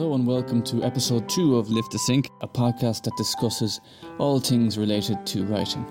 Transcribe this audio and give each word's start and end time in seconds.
Hello 0.00 0.14
and 0.14 0.26
welcome 0.26 0.62
to 0.62 0.82
episode 0.82 1.28
two 1.28 1.58
of 1.58 1.68
Lift 1.68 1.92
the 1.92 1.98
Sink, 1.98 2.30
a 2.40 2.48
podcast 2.48 3.02
that 3.02 3.14
discusses 3.18 3.82
all 4.16 4.40
things 4.40 4.78
related 4.78 5.26
to 5.26 5.44
writing. 5.44 5.84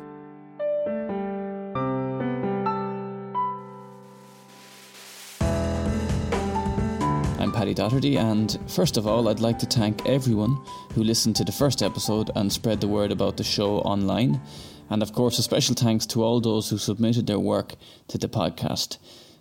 I'm 7.39 7.51
Paddy 7.51 7.75
Dotterty, 7.75 8.17
and 8.17 8.57
first 8.65 8.97
of 8.97 9.05
all, 9.05 9.29
I'd 9.29 9.41
like 9.41 9.59
to 9.59 9.67
thank 9.67 10.03
everyone 10.07 10.57
who 10.95 11.03
listened 11.03 11.35
to 11.35 11.43
the 11.43 11.51
first 11.51 11.83
episode 11.83 12.31
and 12.35 12.51
spread 12.51 12.81
the 12.81 12.87
word 12.87 13.11
about 13.11 13.37
the 13.37 13.43
show 13.43 13.77
online. 13.81 14.41
And 14.89 15.03
of 15.03 15.13
course, 15.13 15.37
a 15.37 15.43
special 15.43 15.75
thanks 15.75 16.07
to 16.07 16.23
all 16.23 16.41
those 16.41 16.71
who 16.71 16.79
submitted 16.79 17.27
their 17.27 17.37
work 17.37 17.75
to 18.07 18.17
the 18.17 18.27
podcast. 18.27 18.97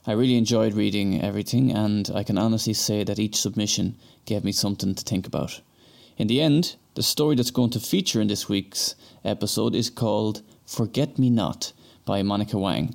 I 0.09 0.13
really 0.13 0.39
enjoyed 0.39 0.73
reading 0.73 1.21
everything, 1.21 1.71
and 1.71 2.11
I 2.15 2.23
can 2.23 2.39
honestly 2.39 2.73
say 2.73 3.05
that 3.05 3.19
each 3.19 3.37
submission 3.37 3.95
gave 4.25 4.43
me 4.43 4.53
something 4.53 4.95
to 4.95 5.05
think 5.05 5.27
about. 5.27 5.61
In 6.17 6.29
the 6.29 6.41
end, 6.41 6.77
the 6.95 7.03
story 7.03 7.37
that's 7.37 7.51
going 7.51 7.69
to 7.73 7.79
feature 7.79 8.19
in 8.23 8.29
this 8.29 8.49
week's 8.49 8.95
episode 9.23 9.75
is 9.75 9.91
called 9.91 10.41
Forget 10.65 11.19
Me 11.19 11.29
Not 11.29 11.75
by 12.07 12.23
Monica 12.23 12.57
Wang. 12.57 12.95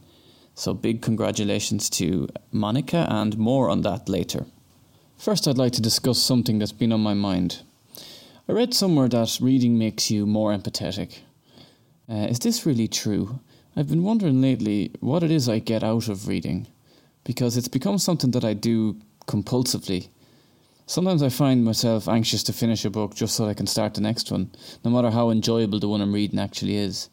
So, 0.56 0.74
big 0.74 1.04
congratulations 1.04 1.88
to 1.92 2.30
Monica, 2.52 3.06
and 3.08 3.38
more 3.38 3.70
on 3.70 3.82
that 3.82 4.10
later. 4.10 4.48
First, 5.16 5.48
I'd 5.48 5.60
like 5.60 5.74
to 5.74 5.84
discuss 5.84 6.18
something 6.18 6.58
that's 6.58 6.72
been 6.72 6.92
on 6.92 7.02
my 7.02 7.14
mind. 7.14 7.62
I 8.50 8.54
read 8.54 8.74
somewhere 8.74 9.08
that 9.10 9.38
reading 9.40 9.78
makes 9.78 10.10
you 10.10 10.26
more 10.26 10.52
empathetic. 10.52 11.20
Uh, 12.10 12.26
is 12.32 12.40
this 12.40 12.66
really 12.66 12.88
true? 12.88 13.40
I've 13.76 13.88
been 13.88 14.02
wondering 14.02 14.42
lately 14.42 14.94
what 15.00 15.22
it 15.22 15.30
is 15.30 15.48
I 15.48 15.60
get 15.60 15.84
out 15.84 16.08
of 16.08 16.28
reading 16.28 16.66
because 17.24 17.58
it's 17.58 17.68
become 17.68 17.98
something 17.98 18.32
that 18.32 18.44
I 18.44 18.54
do 18.54 18.98
compulsively. 19.28 20.10
Sometimes 20.86 21.24
I 21.24 21.30
find 21.30 21.64
myself 21.64 22.08
anxious 22.08 22.44
to 22.44 22.54
finish 22.54 22.84
a 22.84 22.90
book 22.90 23.16
just 23.16 23.36
so 23.36 23.46
I 23.46 23.54
can 23.54 23.68
start 23.68 23.94
the 23.94 24.02
next 24.02 24.32
one, 24.32 24.52
no 24.84 24.92
matter 24.92 25.12
how 25.12 25.30
enjoyable 25.30 25.80
the 25.80 25.88
one 25.88 26.02
I'm 26.02 26.14
reading 26.14 26.40
actually 26.40 26.76
is. 26.76 27.10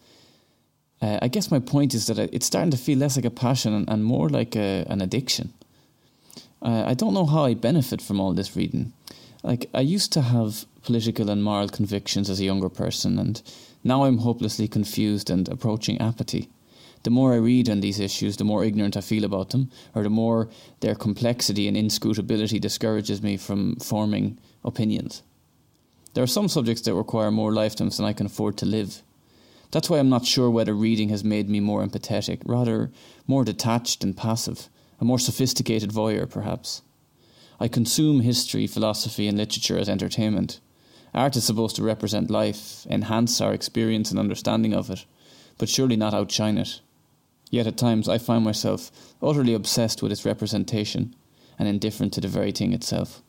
Uh, 1.01 1.19
I 1.23 1.29
guess 1.29 1.51
my 1.51 1.61
point 1.61 1.95
is 1.95 2.07
that 2.09 2.19
it's 2.19 2.47
starting 2.47 2.73
to 2.73 2.77
feel 2.77 2.99
less 2.99 3.17
like 3.17 3.25
a 3.25 3.31
passion 3.31 3.87
and, 3.89 4.05
more 4.05 4.29
like 4.29 4.57
a, 4.57 4.85
an 4.89 5.01
addiction. 5.01 5.55
Uh, 6.61 6.85
I 6.87 6.95
don't 6.95 7.15
know 7.15 7.25
how 7.25 7.45
I 7.45 7.55
benefit 7.55 8.03
from 8.03 8.21
all 8.21 8.35
this 8.35 8.55
reading. 8.57 8.93
Like, 9.43 9.71
I 9.73 9.81
used 9.81 10.13
to 10.13 10.21
have 10.21 10.67
political 10.83 11.31
and 11.31 11.43
moral 11.43 11.69
convictions 11.69 12.29
as 12.29 12.41
a 12.41 12.45
younger 12.45 12.69
person, 12.69 13.19
and 13.19 13.41
now 13.83 14.05
I'm 14.05 14.19
hopelessly 14.19 14.69
confused 14.69 15.31
and 15.31 15.49
approaching 15.49 15.99
apathy 15.99 16.51
the 17.03 17.11
more 17.11 17.33
I 17.33 17.37
read 17.37 17.71
on 17.71 17.81
these 17.81 17.99
issues, 17.99 18.37
the 18.37 18.45
more 18.45 18.65
ignorant 18.65 18.97
I 18.97 19.01
feel 19.01 19.25
about 19.25 19.51
them, 19.51 19.71
or 19.95 20.03
the 20.03 20.11
more 20.11 20.49
their 20.81 20.95
complexity 20.95 21.67
and 21.67 21.77
inscrutability 21.77 22.59
discourages 22.59 23.23
me 23.23 23.37
from 23.37 23.77
forming 23.77 24.39
opinions. 24.65 25.23
There 26.15 26.25
are 26.25 26.29
some 26.29 26.49
subjects 26.49 26.83
that 26.83 26.95
require 26.95 27.31
more 27.31 27.53
lifetimes 27.53 27.97
than 27.97 28.07
I 28.07 28.13
can 28.13 28.27
afford 28.27 28.57
to 28.59 28.67
live. 28.67 29.03
That's 29.71 29.89
why 29.89 29.99
I'm 29.99 30.09
not 30.09 30.27
sure 30.27 30.51
whether 30.51 30.75
reading 30.75 31.09
has 31.11 31.23
made 31.23 31.49
me 31.49 31.61
more 31.61 31.85
empathetic, 31.85 32.43
rather, 32.45 32.91
more 33.27 33.45
detached 33.45 34.03
and 34.03 34.17
passive, 34.17 34.69
a 35.01 35.05
more 35.05 35.19
sophisticated 35.19 35.91
voyeur, 35.93 36.29
perhaps. 36.29 36.83
I 37.61 37.69
consume 37.69 38.21
history, 38.21 38.67
philosophy, 38.67 39.29
and 39.29 39.39
literature 39.39 39.79
as 39.79 39.89
entertainment. 39.89 40.61
Art 41.15 41.37
is 41.37 41.45
supposed 41.45 41.77
to 41.77 41.83
represent 41.83 42.31
life, 42.31 42.87
enhance 42.89 43.41
our 43.41 43.53
experience 43.53 44.11
and 44.11 44.19
understanding 44.19 44.75
of 44.75 44.91
it, 44.91 45.05
but 45.59 45.69
surely 45.69 45.97
not 45.97 46.15
outshine 46.15 46.59
it. 46.59 46.81
Yet 47.51 47.67
at 47.67 47.77
times 47.77 48.09
I 48.09 48.19
find 48.19 48.45
myself 48.45 48.91
utterly 49.21 49.55
obsessed 49.55 50.03
with 50.03 50.13
its 50.13 50.25
representation 50.25 51.15
and 51.59 51.69
indifferent 51.69 52.13
to 52.15 52.21
the 52.21 52.29
very 52.29 52.53
thing 52.53 52.73
itself. 52.73 53.23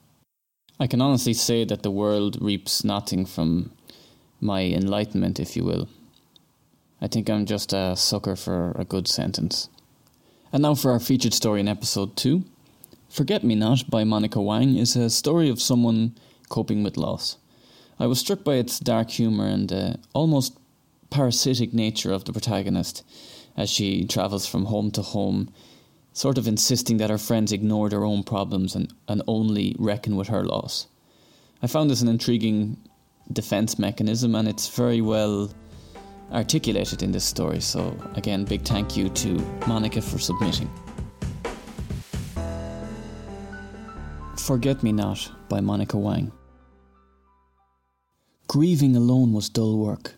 I 0.79 0.87
can 0.87 1.01
honestly 1.01 1.33
say 1.33 1.65
that 1.65 1.83
the 1.83 1.91
world 1.91 2.37
reaps 2.41 2.83
nothing 2.83 3.25
from 3.25 3.71
my 4.39 4.61
enlightenment, 4.61 5.39
if 5.39 5.55
you 5.55 5.63
will. 5.63 5.89
I 7.01 7.07
think 7.07 7.29
I'm 7.29 7.45
just 7.45 7.73
a 7.73 7.95
sucker 7.95 8.35
for 8.35 8.71
a 8.71 8.85
good 8.85 9.07
sentence. 9.07 9.69
And 10.53 10.61
now 10.61 10.75
for 10.75 10.91
our 10.91 10.99
featured 10.99 11.33
story 11.33 11.59
in 11.59 11.67
episode 11.67 12.15
2. 12.15 12.43
Forget 13.09 13.43
Me 13.43 13.55
Not 13.55 13.89
by 13.89 14.03
Monica 14.03 14.41
Wang 14.41 14.77
is 14.77 14.95
a 14.95 15.09
story 15.09 15.49
of 15.49 15.61
someone 15.61 16.15
coping 16.49 16.83
with 16.83 16.97
loss. 16.97 17.37
I 17.99 18.07
was 18.07 18.19
struck 18.19 18.43
by 18.43 18.55
its 18.55 18.79
dark 18.79 19.09
humour 19.11 19.47
and 19.47 19.69
the 19.69 19.99
almost 20.13 20.57
parasitic 21.09 21.73
nature 21.73 22.11
of 22.11 22.25
the 22.25 22.33
protagonist 22.33 23.03
as 23.57 23.69
she 23.69 24.05
travels 24.05 24.45
from 24.45 24.65
home 24.65 24.91
to 24.91 25.01
home, 25.01 25.49
sort 26.13 26.37
of 26.37 26.47
insisting 26.47 26.97
that 26.97 27.09
her 27.09 27.17
friends 27.17 27.51
ignore 27.51 27.89
their 27.89 28.03
own 28.03 28.23
problems 28.23 28.75
and, 28.75 28.93
and 29.07 29.21
only 29.27 29.75
reckon 29.79 30.15
with 30.15 30.27
her 30.27 30.43
loss. 30.43 30.87
I 31.61 31.67
found 31.67 31.89
this 31.89 32.01
an 32.01 32.07
intriguing 32.07 32.77
defense 33.31 33.77
mechanism 33.77 34.35
and 34.35 34.47
it's 34.47 34.69
very 34.69 35.01
well 35.01 35.53
articulated 36.31 37.03
in 37.03 37.11
this 37.11 37.25
story. 37.25 37.61
So, 37.61 37.95
again, 38.15 38.45
big 38.45 38.63
thank 38.63 38.97
you 38.97 39.09
to 39.09 39.33
Monica 39.67 40.01
for 40.01 40.17
submitting. 40.17 40.69
Forget 44.37 44.81
Me 44.81 44.91
Not 44.91 45.31
by 45.49 45.61
Monica 45.61 45.97
Wang. 45.97 46.31
Grieving 48.47 48.95
alone 48.95 49.33
was 49.33 49.49
dull 49.49 49.77
work. 49.77 50.15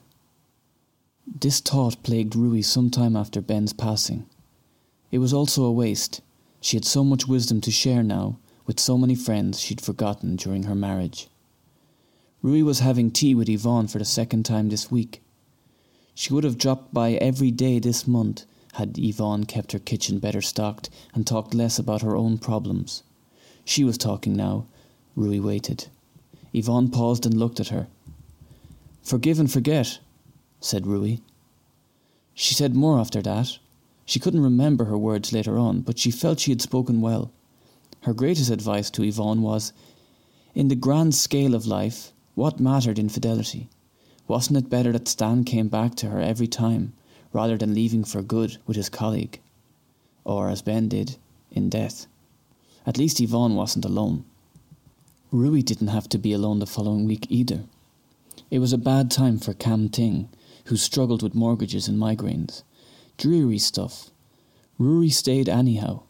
This 1.26 1.62
thought 1.62 2.04
plagued 2.04 2.36
Rui 2.36 2.62
some 2.62 2.90
time 2.90 3.16
after 3.16 3.40
Ben's 3.40 3.72
passing. 3.72 4.26
It 5.10 5.20
was 5.20 5.34
also 5.34 5.64
a 5.64 5.72
waste. 5.72 6.22
She 6.60 6.76
had 6.76 6.84
so 6.84 7.04
much 7.04 7.28
wisdom 7.28 7.62
to 7.62 7.72
share 7.72 8.04
now 8.04 8.40
with 8.66 8.80
so 8.80 8.98
many 8.98 9.16
friends 9.16 9.60
she'd 9.60 9.80
forgotten 9.80 10.36
during 10.36 10.64
her 10.64 10.76
marriage. 10.76 11.28
Rui 12.42 12.62
was 12.62 12.80
having 12.80 13.10
tea 13.10 13.34
with 13.34 13.48
Yvonne 13.48 13.88
for 13.88 14.00
the 14.00 14.06
second 14.06 14.44
time 14.44 14.68
this 14.68 14.92
week. 14.92 15.22
She 16.14 16.34
would 16.34 16.44
have 16.44 16.58
dropped 16.58 16.94
by 16.94 17.14
every 17.14 17.52
day 17.52 17.80
this 17.80 18.06
month 18.06 18.46
had 18.74 18.98
Yvonne 18.98 19.46
kept 19.46 19.72
her 19.72 19.80
kitchen 19.80 20.20
better 20.20 20.42
stocked 20.42 20.90
and 21.14 21.26
talked 21.26 21.54
less 21.54 21.80
about 21.80 22.02
her 22.02 22.18
own 22.18 22.38
problems. 22.38 23.04
She 23.64 23.84
was 23.84 23.98
talking 23.98 24.36
now. 24.36 24.66
Rui 25.16 25.40
waited. 25.40 25.88
Yvonne 26.54 26.90
paused 26.90 27.26
and 27.26 27.36
looked 27.36 27.60
at 27.60 27.70
her. 27.70 27.88
Forgive 29.04 29.40
and 29.40 29.52
forget, 29.52 30.00
said 30.64 30.88
Rui. 30.88 31.18
She 32.34 32.54
said 32.54 32.76
more 32.76 33.00
after 33.00 33.22
that. 33.22 33.58
She 34.06 34.20
couldn't 34.20 34.44
remember 34.44 34.86
her 34.86 34.98
words 34.98 35.34
later 35.34 35.58
on, 35.58 35.82
but 35.82 36.00
she 36.00 36.10
felt 36.10 36.40
she 36.40 36.52
had 36.52 36.62
spoken 36.62 37.02
well. 37.02 37.32
Her 38.02 38.14
greatest 38.14 38.50
advice 38.50 38.90
to 38.92 39.04
Yvonne 39.04 39.42
was 39.42 39.74
In 40.56 40.68
the 40.68 40.76
grand 40.76 41.16
scale 41.16 41.54
of 41.54 41.68
life, 41.68 42.12
what 42.36 42.60
mattered 42.60 42.98
infidelity? 42.98 43.70
Wasn't 44.28 44.58
it 44.58 44.70
better 44.70 44.92
that 44.94 45.08
Stan 45.08 45.44
came 45.44 45.68
back 45.68 45.96
to 45.96 46.08
her 46.10 46.20
every 46.20 46.48
time, 46.48 46.94
rather 47.32 47.58
than 47.58 47.76
leaving 47.76 48.04
for 48.04 48.22
good 48.22 48.58
with 48.66 48.78
his 48.78 48.90
colleague? 48.90 49.40
Or, 50.24 50.50
as 50.50 50.62
Ben 50.62 50.88
did, 50.88 51.18
in 51.52 51.70
death. 51.70 52.08
At 52.86 52.98
least 52.98 53.22
Yvonne 53.22 53.56
wasn't 53.56 53.86
alone. 53.86 54.26
Rui 55.32 55.62
didn't 55.62 55.88
have 55.88 56.08
to 56.10 56.18
be 56.18 56.34
alone 56.34 56.60
the 56.60 56.66
following 56.66 57.06
week 57.06 57.28
either. 57.30 57.64
It 58.50 58.60
was 58.60 58.74
a 58.74 58.78
bad 58.78 59.12
time 59.12 59.40
for 59.40 59.54
Cam 59.54 59.90
Ting, 59.90 60.30
who 60.66 60.78
struggled 60.78 61.22
with 61.22 61.36
mortgages 61.36 61.88
and 61.88 62.00
migraines. 62.00 62.64
Dreary 63.18 63.60
stuff. 63.60 64.10
Rui 64.78 65.10
stayed 65.10 65.50
anyhow, 65.50 66.04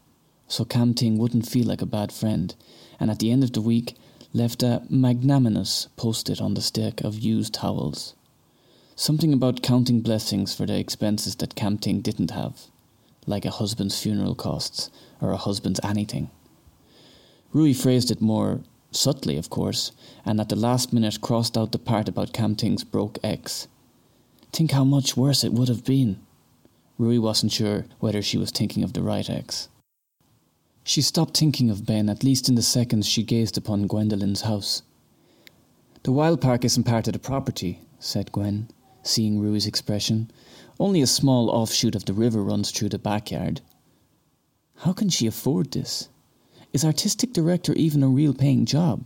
so 0.48 0.64
Cam 0.64 0.94
Ting 0.94 1.18
wouldn't 1.18 1.48
feel 1.48 1.66
like 1.66 1.82
a 1.82 1.86
bad 1.86 2.12
friend, 2.12 2.54
and 2.98 3.10
at 3.10 3.18
the 3.18 3.30
end 3.30 3.44
of 3.44 3.52
the 3.52 3.60
week 3.60 3.96
left 4.32 4.62
a 4.62 4.82
magnanimous 4.88 5.88
post-it 5.96 6.40
on 6.40 6.54
the 6.54 6.62
stack 6.62 7.00
of 7.02 7.18
used 7.18 7.54
towels. 7.54 8.14
Something 8.96 9.32
about 9.32 9.62
counting 9.62 10.00
blessings 10.00 10.54
for 10.54 10.66
the 10.66 10.78
expenses 10.78 11.36
that 11.36 11.54
Cam 11.54 11.78
Ting 11.78 12.00
didn't 12.00 12.30
have, 12.30 12.62
like 13.26 13.44
a 13.44 13.50
husband's 13.50 14.00
funeral 14.00 14.34
costs 14.34 14.90
or 15.20 15.32
a 15.32 15.36
husband's 15.36 15.80
anything. 15.82 16.30
Rui 17.52 17.74
phrased 17.74 18.10
it 18.10 18.20
more 18.20 18.60
subtly, 18.92 19.36
of 19.36 19.50
course, 19.50 19.92
and 20.24 20.40
at 20.40 20.48
the 20.48 20.56
last 20.56 20.92
minute 20.92 21.20
crossed 21.20 21.58
out 21.58 21.72
the 21.72 21.78
part 21.78 22.08
about 22.08 22.32
Cam 22.32 22.54
Ting's 22.54 22.84
broke 22.84 23.18
ex 23.22 23.68
Think 24.54 24.70
how 24.70 24.84
much 24.84 25.16
worse 25.16 25.42
it 25.42 25.52
would 25.52 25.66
have 25.66 25.84
been. 25.84 26.20
Rui 26.96 27.18
wasn't 27.18 27.50
sure 27.50 27.86
whether 27.98 28.22
she 28.22 28.38
was 28.38 28.52
thinking 28.52 28.84
of 28.84 28.92
the 28.92 29.02
right 29.02 29.28
ex. 29.28 29.68
She 30.84 31.02
stopped 31.02 31.36
thinking 31.36 31.70
of 31.70 31.84
Ben 31.84 32.08
at 32.08 32.22
least 32.22 32.48
in 32.48 32.54
the 32.54 32.62
seconds 32.62 33.08
she 33.08 33.24
gazed 33.24 33.58
upon 33.58 33.88
Gwendolyn's 33.88 34.42
house. 34.42 34.82
The 36.04 36.12
wild 36.12 36.40
park 36.40 36.64
isn't 36.64 36.84
part 36.84 37.08
of 37.08 37.14
the 37.14 37.18
property, 37.18 37.80
said 37.98 38.30
Gwen, 38.30 38.68
seeing 39.02 39.40
Rui's 39.40 39.66
expression. 39.66 40.30
Only 40.78 41.02
a 41.02 41.08
small 41.08 41.50
offshoot 41.50 41.96
of 41.96 42.04
the 42.04 42.12
river 42.12 42.40
runs 42.40 42.70
through 42.70 42.90
the 42.90 42.98
backyard. 43.00 43.60
How 44.76 44.92
can 44.92 45.08
she 45.08 45.26
afford 45.26 45.72
this? 45.72 46.08
Is 46.72 46.84
artistic 46.84 47.32
director 47.32 47.72
even 47.72 48.04
a 48.04 48.08
real 48.08 48.32
paying 48.32 48.66
job? 48.66 49.04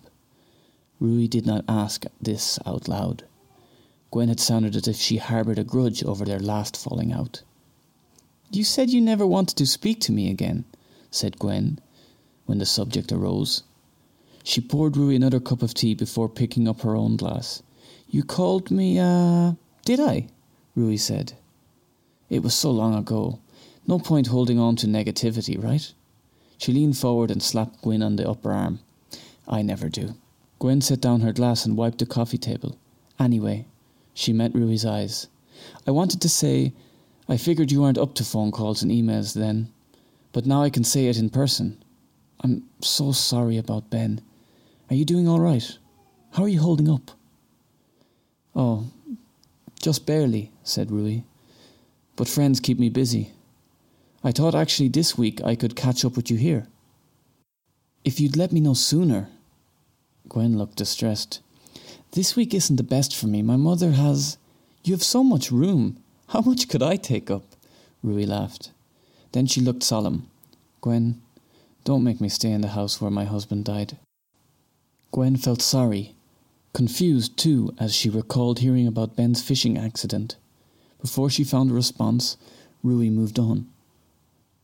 Rui 1.00 1.26
did 1.26 1.46
not 1.46 1.64
ask 1.66 2.04
this 2.20 2.58
out 2.66 2.86
loud. 2.86 3.24
Gwen 4.10 4.28
had 4.28 4.40
sounded 4.40 4.74
as 4.74 4.88
if 4.88 4.96
she 4.96 5.18
harboured 5.18 5.58
a 5.58 5.64
grudge 5.64 6.02
over 6.02 6.24
their 6.24 6.38
last 6.38 6.76
falling 6.76 7.12
out. 7.12 7.42
You 8.50 8.64
said 8.64 8.88
you 8.88 9.00
never 9.00 9.26
wanted 9.26 9.56
to 9.56 9.66
speak 9.66 10.00
to 10.00 10.12
me 10.12 10.30
again, 10.30 10.64
said 11.10 11.38
Gwen, 11.38 11.78
when 12.46 12.58
the 12.58 12.64
subject 12.64 13.12
arose. 13.12 13.62
She 14.42 14.62
poured 14.62 14.96
Rui 14.96 15.14
another 15.14 15.40
cup 15.40 15.62
of 15.62 15.74
tea 15.74 15.94
before 15.94 16.30
picking 16.30 16.66
up 16.66 16.80
her 16.80 16.96
own 16.96 17.16
glass. 17.16 17.62
You 18.08 18.22
called 18.22 18.70
me, 18.70 18.98
uh, 18.98 19.52
did 19.84 20.00
I? 20.00 20.28
Rui 20.74 20.96
said. 20.96 21.34
It 22.30 22.42
was 22.42 22.54
so 22.54 22.70
long 22.70 22.94
ago. 22.94 23.40
No 23.86 23.98
point 23.98 24.28
holding 24.28 24.58
on 24.58 24.76
to 24.76 24.86
negativity, 24.86 25.62
right? 25.62 25.92
She 26.56 26.72
leaned 26.72 26.96
forward 26.96 27.30
and 27.30 27.42
slapped 27.42 27.82
Gwen 27.82 28.02
on 28.02 28.16
the 28.16 28.28
upper 28.28 28.52
arm. 28.52 28.80
I 29.46 29.60
never 29.60 29.90
do. 29.90 30.14
Gwen 30.58 30.80
set 30.80 31.00
down 31.00 31.20
her 31.20 31.32
glass 31.32 31.66
and 31.66 31.76
wiped 31.76 31.98
the 31.98 32.06
coffee 32.06 32.38
table. 32.38 32.78
Anyway, 33.18 33.66
she 34.18 34.32
met 34.32 34.52
Rui's 34.52 34.84
eyes. 34.84 35.28
I 35.86 35.92
wanted 35.92 36.20
to 36.22 36.28
say, 36.28 36.72
I 37.28 37.36
figured 37.36 37.70
you 37.70 37.82
weren't 37.82 37.98
up 37.98 38.14
to 38.14 38.24
phone 38.24 38.50
calls 38.50 38.82
and 38.82 38.90
emails 38.90 39.32
then, 39.32 39.72
but 40.32 40.44
now 40.44 40.60
I 40.60 40.70
can 40.70 40.82
say 40.82 41.06
it 41.06 41.18
in 41.18 41.30
person. 41.30 41.80
I'm 42.40 42.64
so 42.80 43.12
sorry 43.12 43.58
about 43.58 43.90
Ben. 43.90 44.20
Are 44.90 44.96
you 44.96 45.04
doing 45.04 45.28
all 45.28 45.38
right? 45.38 45.78
How 46.32 46.42
are 46.42 46.48
you 46.48 46.58
holding 46.58 46.90
up? 46.90 47.12
Oh, 48.56 48.90
just 49.80 50.04
barely, 50.04 50.50
said 50.64 50.90
Rui. 50.90 51.22
But 52.16 52.26
friends 52.26 52.58
keep 52.58 52.80
me 52.80 52.88
busy. 52.88 53.30
I 54.24 54.32
thought 54.32 54.56
actually 54.56 54.88
this 54.88 55.16
week 55.16 55.40
I 55.44 55.54
could 55.54 55.76
catch 55.76 56.04
up 56.04 56.16
with 56.16 56.28
you 56.28 56.36
here. 56.36 56.66
If 58.04 58.18
you'd 58.18 58.36
let 58.36 58.50
me 58.50 58.58
know 58.58 58.74
sooner. 58.74 59.28
Gwen 60.28 60.58
looked 60.58 60.74
distressed. 60.74 61.40
This 62.12 62.34
week 62.34 62.54
isn't 62.54 62.76
the 62.76 62.82
best 62.82 63.14
for 63.14 63.26
me. 63.26 63.42
My 63.42 63.56
mother 63.56 63.92
has. 63.92 64.38
You 64.82 64.94
have 64.94 65.02
so 65.02 65.22
much 65.22 65.52
room. 65.52 66.02
How 66.28 66.40
much 66.40 66.68
could 66.68 66.82
I 66.82 66.96
take 66.96 67.30
up? 67.30 67.44
Rui 68.02 68.24
laughed. 68.24 68.70
Then 69.32 69.46
she 69.46 69.60
looked 69.60 69.82
solemn. 69.82 70.28
Gwen, 70.80 71.20
don't 71.84 72.04
make 72.04 72.20
me 72.20 72.28
stay 72.28 72.50
in 72.50 72.62
the 72.62 72.68
house 72.68 73.00
where 73.00 73.10
my 73.10 73.24
husband 73.24 73.66
died. 73.66 73.98
Gwen 75.10 75.36
felt 75.36 75.60
sorry, 75.60 76.14
confused 76.72 77.36
too, 77.36 77.74
as 77.78 77.94
she 77.94 78.08
recalled 78.08 78.60
hearing 78.60 78.86
about 78.86 79.16
Ben's 79.16 79.42
fishing 79.42 79.76
accident. 79.76 80.36
Before 81.00 81.28
she 81.28 81.44
found 81.44 81.70
a 81.70 81.74
response, 81.74 82.36
Rui 82.82 83.10
moved 83.10 83.38
on. 83.38 83.68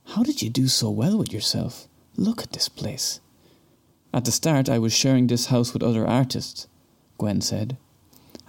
How 0.09 0.23
did 0.23 0.43
you 0.43 0.51
do 0.51 0.69
so 0.69 0.91
well 0.91 1.19
with 1.19 1.33
yourself? 1.33 1.89
Look 2.17 2.43
at 2.43 2.53
this 2.53 2.69
place. 2.69 3.21
At 4.13 4.25
the 4.25 4.33
start, 4.33 4.69
I 4.69 4.79
was 4.79 4.93
sharing 4.93 5.27
this 5.27 5.47
house 5.47 5.73
with 5.73 5.83
other 5.83 6.07
artists, 6.07 6.69
Gwen 7.19 7.41
said. 7.41 7.77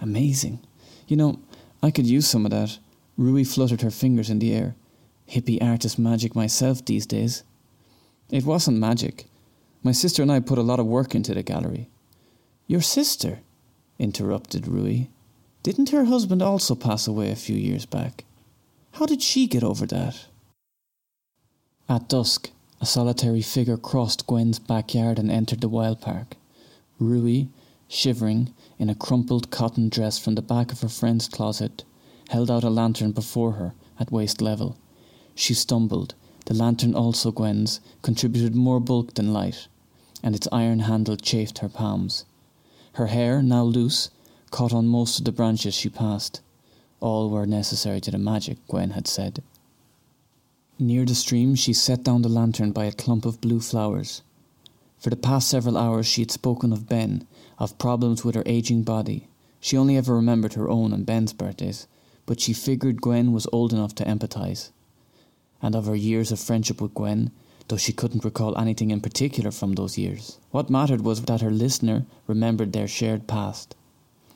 Amazing. 0.00 0.60
You 1.08 1.16
know, 1.16 1.38
I 1.82 1.90
could 1.90 2.06
use 2.06 2.26
some 2.26 2.44
of 2.44 2.50
that. 2.50 2.78
Rui 3.16 3.44
fluttered 3.44 3.82
her 3.82 3.90
fingers 3.90 4.30
in 4.30 4.38
the 4.38 4.52
air. 4.52 4.74
Hippie 5.28 5.62
artist 5.62 5.98
magic 5.98 6.34
myself 6.34 6.84
these 6.84 7.06
days. 7.06 7.42
It 8.30 8.44
wasn't 8.44 8.78
magic. 8.78 9.26
My 9.82 9.92
sister 9.92 10.22
and 10.22 10.32
I 10.32 10.40
put 10.40 10.58
a 10.58 10.62
lot 10.62 10.80
of 10.80 10.86
work 10.86 11.14
into 11.14 11.34
the 11.34 11.42
gallery. 11.42 11.88
Your 12.66 12.82
sister? 12.82 13.40
interrupted 13.98 14.66
Rui. 14.66 15.06
Didn't 15.62 15.90
her 15.90 16.04
husband 16.04 16.42
also 16.42 16.74
pass 16.74 17.06
away 17.06 17.30
a 17.30 17.36
few 17.36 17.56
years 17.56 17.86
back? 17.86 18.24
How 18.92 19.06
did 19.06 19.22
she 19.22 19.46
get 19.46 19.64
over 19.64 19.86
that? 19.86 20.26
At 21.88 22.08
dusk, 22.08 22.50
a 22.80 22.86
solitary 22.86 23.42
figure 23.42 23.76
crossed 23.76 24.26
Gwen's 24.26 24.58
backyard 24.58 25.18
and 25.18 25.30
entered 25.30 25.60
the 25.60 25.68
wild 25.68 26.00
park. 26.00 26.34
Rui, 26.98 27.46
shivering, 27.88 28.52
in 28.78 28.90
a 28.90 28.94
crumpled 28.94 29.50
cotton 29.50 29.88
dress 29.88 30.18
from 30.18 30.34
the 30.34 30.42
back 30.42 30.72
of 30.72 30.80
her 30.80 30.88
friend's 30.88 31.28
closet, 31.28 31.84
held 32.28 32.50
out 32.50 32.64
a 32.64 32.70
lantern 32.70 33.12
before 33.12 33.52
her 33.52 33.74
at 33.98 34.10
waist 34.10 34.40
level. 34.40 34.76
She 35.34 35.54
stumbled. 35.54 36.14
The 36.46 36.54
lantern, 36.54 36.94
also 36.94 37.32
Gwen's, 37.32 37.80
contributed 38.02 38.54
more 38.54 38.80
bulk 38.80 39.14
than 39.14 39.32
light, 39.32 39.68
and 40.22 40.34
its 40.34 40.48
iron 40.52 40.80
handle 40.80 41.16
chafed 41.16 41.58
her 41.58 41.68
palms. 41.68 42.24
Her 42.94 43.08
hair, 43.08 43.42
now 43.42 43.64
loose, 43.64 44.10
caught 44.50 44.72
on 44.72 44.86
most 44.86 45.18
of 45.18 45.24
the 45.24 45.32
branches 45.32 45.74
she 45.74 45.88
passed. 45.88 46.40
All 47.00 47.30
were 47.30 47.46
necessary 47.46 48.00
to 48.00 48.10
the 48.10 48.18
magic, 48.18 48.58
Gwen 48.68 48.90
had 48.90 49.06
said. 49.06 49.42
Near 50.78 51.04
the 51.04 51.14
stream, 51.14 51.54
she 51.54 51.72
set 51.72 52.02
down 52.02 52.22
the 52.22 52.28
lantern 52.28 52.72
by 52.72 52.84
a 52.84 52.92
clump 52.92 53.24
of 53.24 53.40
blue 53.40 53.60
flowers. 53.60 54.22
For 54.98 55.10
the 55.10 55.16
past 55.16 55.48
several 55.48 55.76
hours, 55.76 56.06
she 56.06 56.22
had 56.22 56.30
spoken 56.30 56.72
of 56.72 56.88
Ben, 56.88 57.26
of 57.58 57.78
problems 57.78 58.24
with 58.24 58.34
her 58.34 58.42
aging 58.46 58.82
body. 58.82 59.28
She 59.60 59.76
only 59.76 59.96
ever 59.96 60.14
remembered 60.14 60.54
her 60.54 60.68
own 60.68 60.92
and 60.92 61.06
Ben's 61.06 61.32
birthdays, 61.32 61.86
but 62.26 62.40
she 62.40 62.52
figured 62.52 63.00
Gwen 63.00 63.32
was 63.32 63.48
old 63.52 63.72
enough 63.72 63.94
to 63.96 64.04
empathise. 64.04 64.70
And 65.62 65.74
of 65.74 65.86
her 65.86 65.96
years 65.96 66.30
of 66.30 66.38
friendship 66.38 66.80
with 66.80 66.94
Gwen, 66.94 67.30
though 67.68 67.76
she 67.76 67.92
couldn't 67.92 68.24
recall 68.24 68.56
anything 68.56 68.90
in 68.90 69.00
particular 69.00 69.50
from 69.50 69.72
those 69.72 69.98
years. 69.98 70.38
What 70.50 70.70
mattered 70.70 71.00
was 71.00 71.22
that 71.22 71.40
her 71.40 71.50
listener 71.50 72.06
remembered 72.26 72.72
their 72.72 72.86
shared 72.86 73.26
past. 73.26 73.74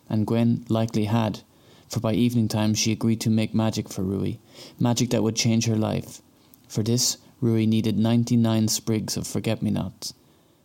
And 0.08 0.26
Gwen 0.26 0.64
likely 0.68 1.04
had, 1.04 1.40
for 1.88 2.00
by 2.00 2.14
evening 2.14 2.48
time 2.48 2.74
she 2.74 2.90
agreed 2.90 3.20
to 3.20 3.30
make 3.30 3.54
magic 3.54 3.88
for 3.88 4.02
Rui, 4.02 4.34
magic 4.78 5.10
that 5.10 5.22
would 5.22 5.36
change 5.36 5.66
her 5.66 5.76
life. 5.76 6.22
For 6.68 6.82
this, 6.82 7.18
Rui 7.40 7.66
needed 7.66 7.98
ninety 7.98 8.36
nine 8.36 8.68
sprigs 8.68 9.16
of 9.16 9.26
forget 9.26 9.62
me 9.62 9.70
nots, 9.70 10.14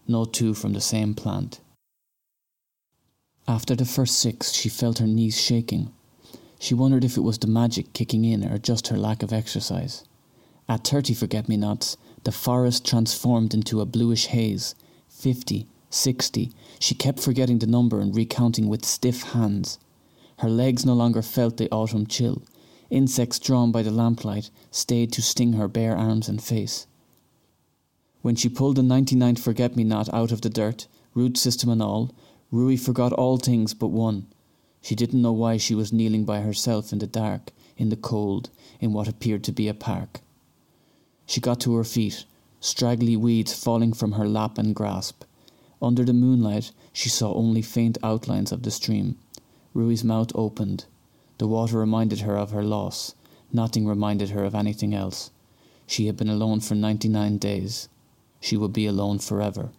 no 0.08 0.26
two 0.26 0.54
from 0.54 0.74
the 0.74 0.82
same 0.82 1.14
plant. 1.14 1.60
After 3.48 3.76
the 3.76 3.86
first 3.86 4.18
six, 4.18 4.54
she 4.54 4.70
felt 4.70 4.98
her 4.98 5.08
knees 5.08 5.40
shaking. 5.40 5.92
She 6.60 6.74
wondered 6.74 7.04
if 7.04 7.16
it 7.16 7.22
was 7.22 7.38
the 7.38 7.48
magic 7.48 7.94
kicking 7.94 8.26
in 8.26 8.44
or 8.44 8.58
just 8.58 8.88
her 8.88 8.98
lack 8.98 9.22
of 9.22 9.32
exercise. 9.32 10.04
At 10.68 10.84
thirty 10.84 11.14
forget 11.14 11.48
me 11.48 11.58
nots, 11.58 11.96
the 12.24 12.32
forest 12.32 12.88
transformed 12.88 13.54
into 13.54 13.82
a 13.82 13.86
bluish 13.86 14.28
haze. 14.28 14.74
Fifty, 15.08 15.68
sixty. 15.92 16.52
She 16.80 16.96
kept 16.96 17.20
forgetting 17.20 17.60
the 17.60 17.68
number 17.68 18.00
and 18.00 18.16
recounting 18.16 18.68
with 18.68 18.84
stiff 18.84 19.22
hands. 19.22 19.78
Her 20.40 20.50
legs 20.50 20.86
no 20.86 20.94
longer 20.94 21.22
felt 21.22 21.58
the 21.58 21.70
autumn 21.70 22.08
chill. 22.08 22.42
Insects 22.90 23.40
drawn 23.40 23.72
by 23.72 23.84
the 23.84 23.92
lamplight 23.92 24.50
stayed 24.72 25.12
to 25.14 25.22
sting 25.22 25.54
her 25.54 25.68
bare 25.68 25.96
arms 25.96 26.28
and 26.28 26.42
face. 26.42 26.88
When 28.22 28.36
she 28.36 28.50
pulled 28.50 28.78
the 28.78 28.84
ninety-ninth 28.84 29.40
forget-me-not 29.40 30.12
out 30.12 30.32
of 30.32 30.42
the 30.42 30.50
dirt, 30.50 30.88
root 31.14 31.38
system 31.38 31.70
and 31.70 31.82
all, 31.82 32.14
Rui 32.56 32.78
forgot 32.78 33.12
all 33.12 33.36
things 33.36 33.74
but 33.74 33.90
one. 33.90 34.28
She 34.82 34.96
didn't 34.96 35.22
know 35.22 35.34
why 35.34 35.58
she 35.58 35.76
was 35.76 35.92
kneeling 35.92 36.24
by 36.24 36.40
herself 36.40 36.94
in 36.94 37.00
the 37.00 37.06
dark, 37.06 37.52
in 37.76 37.90
the 37.90 37.98
cold, 37.98 38.50
in 38.80 38.94
what 38.94 39.10
appeared 39.10 39.44
to 39.44 39.52
be 39.52 39.68
a 39.68 39.74
park. 39.74 40.22
She 41.26 41.42
got 41.42 41.60
to 41.60 41.76
her 41.76 41.84
feet, 41.84 42.24
straggly 42.62 43.18
weeds 43.18 43.54
falling 43.54 43.92
from 43.92 44.14
her 44.14 44.26
lap 44.26 44.58
and 44.58 44.74
grasp. 44.74 45.26
Under 45.82 46.06
the 46.06 46.14
moonlight, 46.14 46.72
she 46.94 47.10
saw 47.10 47.34
only 47.34 47.62
faint 47.62 47.98
outlines 48.02 48.54
of 48.54 48.64
the 48.64 48.72
stream. 48.72 49.18
Rui's 49.74 50.06
mouth 50.06 50.32
opened. 50.34 50.86
The 51.40 51.48
water 51.48 51.78
reminded 51.78 52.22
her 52.22 52.38
of 52.38 52.52
her 52.52 52.64
loss. 52.64 53.16
Nothing 53.52 53.86
reminded 53.86 54.30
her 54.30 54.46
of 54.46 54.56
anything 54.56 54.94
else. 54.94 55.30
She 55.88 56.08
had 56.08 56.16
been 56.16 56.30
alone 56.30 56.62
for 56.62 56.76
ninety 56.76 57.10
nine 57.10 57.38
days. 57.38 57.90
She 58.40 58.56
would 58.56 58.72
be 58.72 58.86
alone 58.86 59.20
forever. 59.20 59.72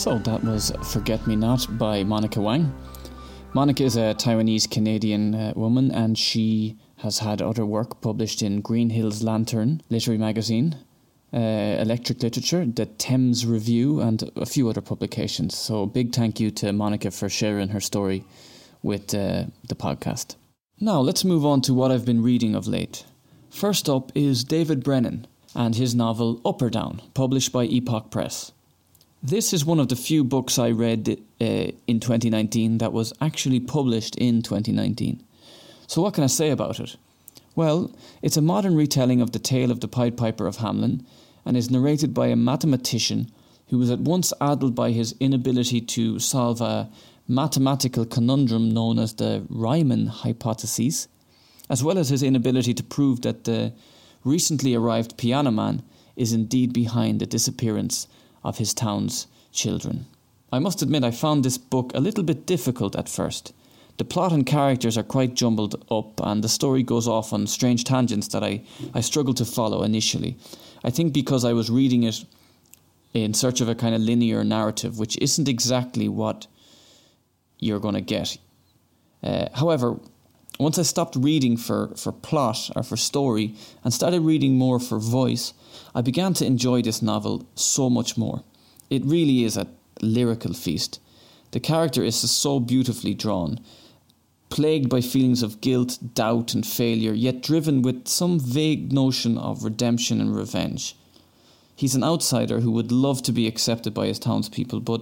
So 0.00 0.16
that 0.20 0.42
was 0.42 0.72
Forget 0.82 1.26
Me 1.26 1.36
Not 1.36 1.76
by 1.76 2.04
Monica 2.04 2.40
Wang. 2.40 2.72
Monica 3.52 3.84
is 3.84 3.98
a 3.98 4.14
Taiwanese 4.14 4.70
Canadian 4.70 5.34
uh, 5.34 5.52
woman 5.54 5.90
and 5.90 6.16
she 6.16 6.78
has 7.00 7.18
had 7.18 7.42
other 7.42 7.66
work 7.66 8.00
published 8.00 8.40
in 8.40 8.62
Green 8.62 8.88
Hills 8.88 9.22
Lantern 9.22 9.82
literary 9.90 10.16
magazine, 10.16 10.78
uh, 11.34 11.36
Electric 11.36 12.22
Literature, 12.22 12.64
the 12.64 12.86
Thames 12.86 13.44
Review, 13.44 14.00
and 14.00 14.30
a 14.36 14.46
few 14.46 14.70
other 14.70 14.80
publications. 14.80 15.54
So, 15.54 15.84
big 15.84 16.14
thank 16.14 16.40
you 16.40 16.50
to 16.52 16.72
Monica 16.72 17.10
for 17.10 17.28
sharing 17.28 17.68
her 17.68 17.80
story 17.80 18.24
with 18.82 19.14
uh, 19.14 19.44
the 19.68 19.74
podcast. 19.74 20.36
Now, 20.80 21.00
let's 21.00 21.26
move 21.26 21.44
on 21.44 21.60
to 21.60 21.74
what 21.74 21.92
I've 21.92 22.06
been 22.06 22.22
reading 22.22 22.54
of 22.54 22.66
late. 22.66 23.04
First 23.50 23.86
up 23.86 24.12
is 24.14 24.44
David 24.44 24.82
Brennan 24.82 25.26
and 25.54 25.74
his 25.74 25.94
novel 25.94 26.40
Upper 26.42 26.70
Down, 26.70 27.02
published 27.12 27.52
by 27.52 27.66
Epoch 27.66 28.10
Press. 28.10 28.52
This 29.22 29.52
is 29.52 29.66
one 29.66 29.78
of 29.78 29.88
the 29.88 29.96
few 29.96 30.24
books 30.24 30.58
I 30.58 30.70
read 30.70 31.06
uh, 31.42 31.44
in 31.86 32.00
2019 32.00 32.78
that 32.78 32.94
was 32.94 33.12
actually 33.20 33.60
published 33.60 34.16
in 34.16 34.40
2019. 34.40 35.22
So, 35.86 36.00
what 36.00 36.14
can 36.14 36.24
I 36.24 36.28
say 36.28 36.48
about 36.48 36.80
it? 36.80 36.96
Well, 37.54 37.94
it's 38.22 38.38
a 38.38 38.42
modern 38.42 38.74
retelling 38.74 39.20
of 39.20 39.32
the 39.32 39.38
tale 39.38 39.70
of 39.70 39.80
the 39.80 39.88
Pied 39.88 40.16
Piper 40.16 40.46
of 40.46 40.56
Hamelin 40.56 41.04
and 41.44 41.54
is 41.54 41.70
narrated 41.70 42.14
by 42.14 42.28
a 42.28 42.36
mathematician 42.36 43.30
who 43.68 43.76
was 43.76 43.90
at 43.90 43.98
once 43.98 44.32
addled 44.40 44.74
by 44.74 44.90
his 44.90 45.14
inability 45.20 45.82
to 45.82 46.18
solve 46.18 46.62
a 46.62 46.88
mathematical 47.28 48.06
conundrum 48.06 48.72
known 48.72 48.98
as 48.98 49.14
the 49.14 49.44
Riemann 49.50 50.06
hypothesis, 50.06 51.08
as 51.68 51.84
well 51.84 51.98
as 51.98 52.08
his 52.08 52.22
inability 52.22 52.72
to 52.72 52.82
prove 52.82 53.20
that 53.20 53.44
the 53.44 53.74
recently 54.24 54.74
arrived 54.74 55.18
piano 55.18 55.50
man 55.50 55.82
is 56.16 56.32
indeed 56.32 56.72
behind 56.72 57.20
the 57.20 57.26
disappearance 57.26 58.06
of 58.42 58.58
his 58.58 58.74
town's 58.74 59.26
children. 59.52 60.06
I 60.52 60.58
must 60.58 60.82
admit, 60.82 61.04
I 61.04 61.10
found 61.10 61.44
this 61.44 61.58
book 61.58 61.92
a 61.94 62.00
little 62.00 62.24
bit 62.24 62.46
difficult 62.46 62.96
at 62.96 63.08
first. 63.08 63.52
The 63.98 64.04
plot 64.04 64.32
and 64.32 64.46
characters 64.46 64.96
are 64.96 65.02
quite 65.02 65.34
jumbled 65.34 65.84
up, 65.90 66.20
and 66.22 66.42
the 66.42 66.48
story 66.48 66.82
goes 66.82 67.06
off 67.06 67.32
on 67.32 67.46
strange 67.46 67.84
tangents 67.84 68.28
that 68.28 68.42
I, 68.42 68.62
I 68.94 69.00
struggled 69.00 69.36
to 69.36 69.44
follow 69.44 69.82
initially. 69.82 70.36
I 70.82 70.90
think 70.90 71.12
because 71.12 71.44
I 71.44 71.52
was 71.52 71.70
reading 71.70 72.04
it 72.04 72.24
in 73.12 73.34
search 73.34 73.60
of 73.60 73.68
a 73.68 73.74
kind 73.74 73.94
of 73.94 74.00
linear 74.00 74.42
narrative, 74.42 74.98
which 74.98 75.18
isn't 75.18 75.48
exactly 75.48 76.08
what 76.08 76.46
you're 77.58 77.80
going 77.80 77.94
to 77.94 78.00
get. 78.00 78.38
Uh, 79.22 79.48
however, 79.54 79.98
once 80.60 80.78
I 80.78 80.82
stopped 80.82 81.16
reading 81.16 81.56
for, 81.56 81.94
for 81.96 82.12
plot 82.12 82.70
or 82.76 82.82
for 82.82 82.96
story 82.96 83.54
and 83.82 83.94
started 83.94 84.20
reading 84.20 84.58
more 84.58 84.78
for 84.78 84.98
voice, 84.98 85.54
I 85.94 86.02
began 86.02 86.34
to 86.34 86.44
enjoy 86.44 86.82
this 86.82 87.00
novel 87.00 87.46
so 87.54 87.88
much 87.88 88.18
more. 88.18 88.44
It 88.90 89.04
really 89.04 89.44
is 89.44 89.56
a 89.56 89.68
lyrical 90.02 90.52
feast. 90.52 91.00
The 91.52 91.60
character 91.60 92.04
is 92.04 92.16
so 92.16 92.60
beautifully 92.60 93.14
drawn, 93.14 93.58
plagued 94.50 94.90
by 94.90 95.00
feelings 95.00 95.42
of 95.42 95.62
guilt, 95.62 95.98
doubt, 96.14 96.52
and 96.52 96.66
failure, 96.66 97.14
yet 97.14 97.42
driven 97.42 97.80
with 97.80 98.06
some 98.06 98.38
vague 98.38 98.92
notion 98.92 99.38
of 99.38 99.64
redemption 99.64 100.20
and 100.20 100.36
revenge. 100.36 100.94
He's 101.74 101.94
an 101.94 102.04
outsider 102.04 102.60
who 102.60 102.72
would 102.72 102.92
love 102.92 103.22
to 103.22 103.32
be 103.32 103.46
accepted 103.46 103.94
by 103.94 104.08
his 104.08 104.18
townspeople, 104.18 104.80
but 104.80 105.00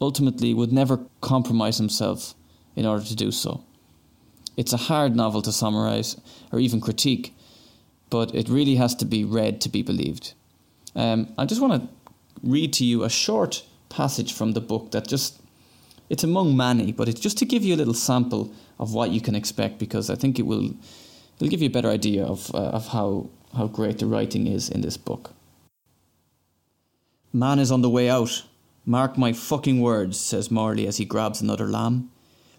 ultimately 0.00 0.54
would 0.54 0.72
never 0.72 1.04
compromise 1.20 1.76
himself 1.76 2.34
in 2.74 2.86
order 2.86 3.04
to 3.04 3.14
do 3.14 3.30
so. 3.30 3.64
It's 4.58 4.72
a 4.72 4.88
hard 4.90 5.14
novel 5.14 5.40
to 5.42 5.52
summarise 5.52 6.20
or 6.50 6.58
even 6.58 6.80
critique, 6.80 7.32
but 8.10 8.34
it 8.34 8.48
really 8.48 8.74
has 8.74 8.92
to 8.96 9.04
be 9.04 9.22
read 9.22 9.60
to 9.60 9.68
be 9.68 9.82
believed. 9.82 10.34
Um, 10.96 11.32
I 11.38 11.44
just 11.44 11.60
want 11.60 11.74
to 11.80 11.88
read 12.42 12.72
to 12.72 12.84
you 12.84 13.04
a 13.04 13.08
short 13.08 13.64
passage 13.88 14.32
from 14.32 14.54
the 14.54 14.60
book 14.60 14.90
that 14.90 15.06
just 15.06 15.40
it's 16.10 16.24
among 16.24 16.56
many, 16.56 16.90
but 16.90 17.08
it's 17.08 17.20
just 17.20 17.38
to 17.38 17.44
give 17.44 17.62
you 17.62 17.76
a 17.76 17.80
little 17.82 17.94
sample 17.94 18.52
of 18.80 18.92
what 18.92 19.12
you 19.12 19.20
can 19.20 19.36
expect 19.36 19.78
because 19.78 20.10
I 20.10 20.16
think 20.16 20.40
it 20.40 20.46
will 20.46 20.74
it'll 21.36 21.50
give 21.50 21.62
you 21.62 21.68
a 21.68 21.78
better 21.78 21.90
idea 21.90 22.24
of 22.24 22.52
uh, 22.52 22.78
of 22.78 22.88
how 22.88 23.30
how 23.56 23.68
great 23.68 23.98
the 24.00 24.06
writing 24.06 24.48
is 24.48 24.68
in 24.68 24.80
this 24.80 24.96
book. 24.96 25.34
Man 27.32 27.60
is 27.60 27.70
on 27.70 27.82
the 27.82 27.90
way 27.90 28.10
out. 28.10 28.42
Mark 28.84 29.16
my 29.16 29.32
fucking 29.32 29.80
words, 29.80 30.18
says 30.18 30.50
Morley 30.50 30.88
as 30.88 30.96
he 30.96 31.04
grabs 31.04 31.40
another 31.40 31.68
lamb. 31.68 32.10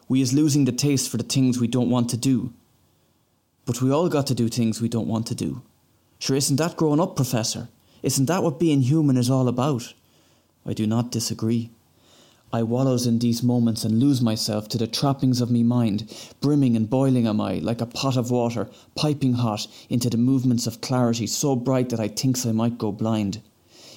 We 0.10 0.22
is 0.22 0.34
losing 0.34 0.66
the 0.66 0.74
taste 0.74 1.10
for 1.10 1.18
the 1.18 1.24
things 1.24 1.60
we 1.60 1.68
don't 1.68 1.89
want 1.89 2.10
to 2.10 2.18
do. 2.18 2.51
But 3.66 3.82
we 3.82 3.92
all 3.92 4.10
got 4.10 4.28
to 4.28 4.36
do 4.36 4.50
things 4.50 4.82
we 4.82 4.89
don't 4.89 5.08
want 5.08 5.28
to 5.28 5.36
do. 5.36 5.62
Sure, 6.18 6.36
isn't 6.36 6.58
that 6.58 6.75
growing 6.75 7.00
up, 7.00 7.16
Professor? 7.16 7.70
Isn't 8.01 8.25
that 8.25 8.42
what 8.42 8.60
being 8.60 8.82
human 8.82 9.18
is 9.18 9.30
all 9.30 9.48
about? 9.48 9.94
I 10.66 10.74
do 10.74 10.88
not 10.88 11.12
disagree. 11.12 11.70
I 12.51 12.63
wallows 12.63 13.06
in 13.06 13.20
these 13.20 13.44
moments 13.44 13.84
and 13.86 14.00
lose 14.00 14.22
myself 14.22 14.68
to 14.70 14.80
the 14.80 14.88
trappings 14.88 15.39
of 15.39 15.51
me 15.51 15.62
mind, 15.62 16.12
brimming 16.42 16.75
and 16.75 16.89
boiling 16.89 17.28
am 17.28 17.39
I, 17.39 17.60
like 17.60 17.80
a 17.80 17.86
pot 17.86 18.18
of 18.18 18.32
water, 18.32 18.68
piping 18.96 19.34
hot, 19.34 19.68
into 19.89 20.10
the 20.10 20.18
movements 20.18 20.66
of 20.66 20.82
clarity 20.82 21.28
so 21.28 21.56
bright 21.56 21.89
that 21.89 22.00
I 22.00 22.08
thinks 22.08 22.48
I 22.48 22.51
might 22.51 22.80
go 22.80 22.92
blind. 22.92 23.44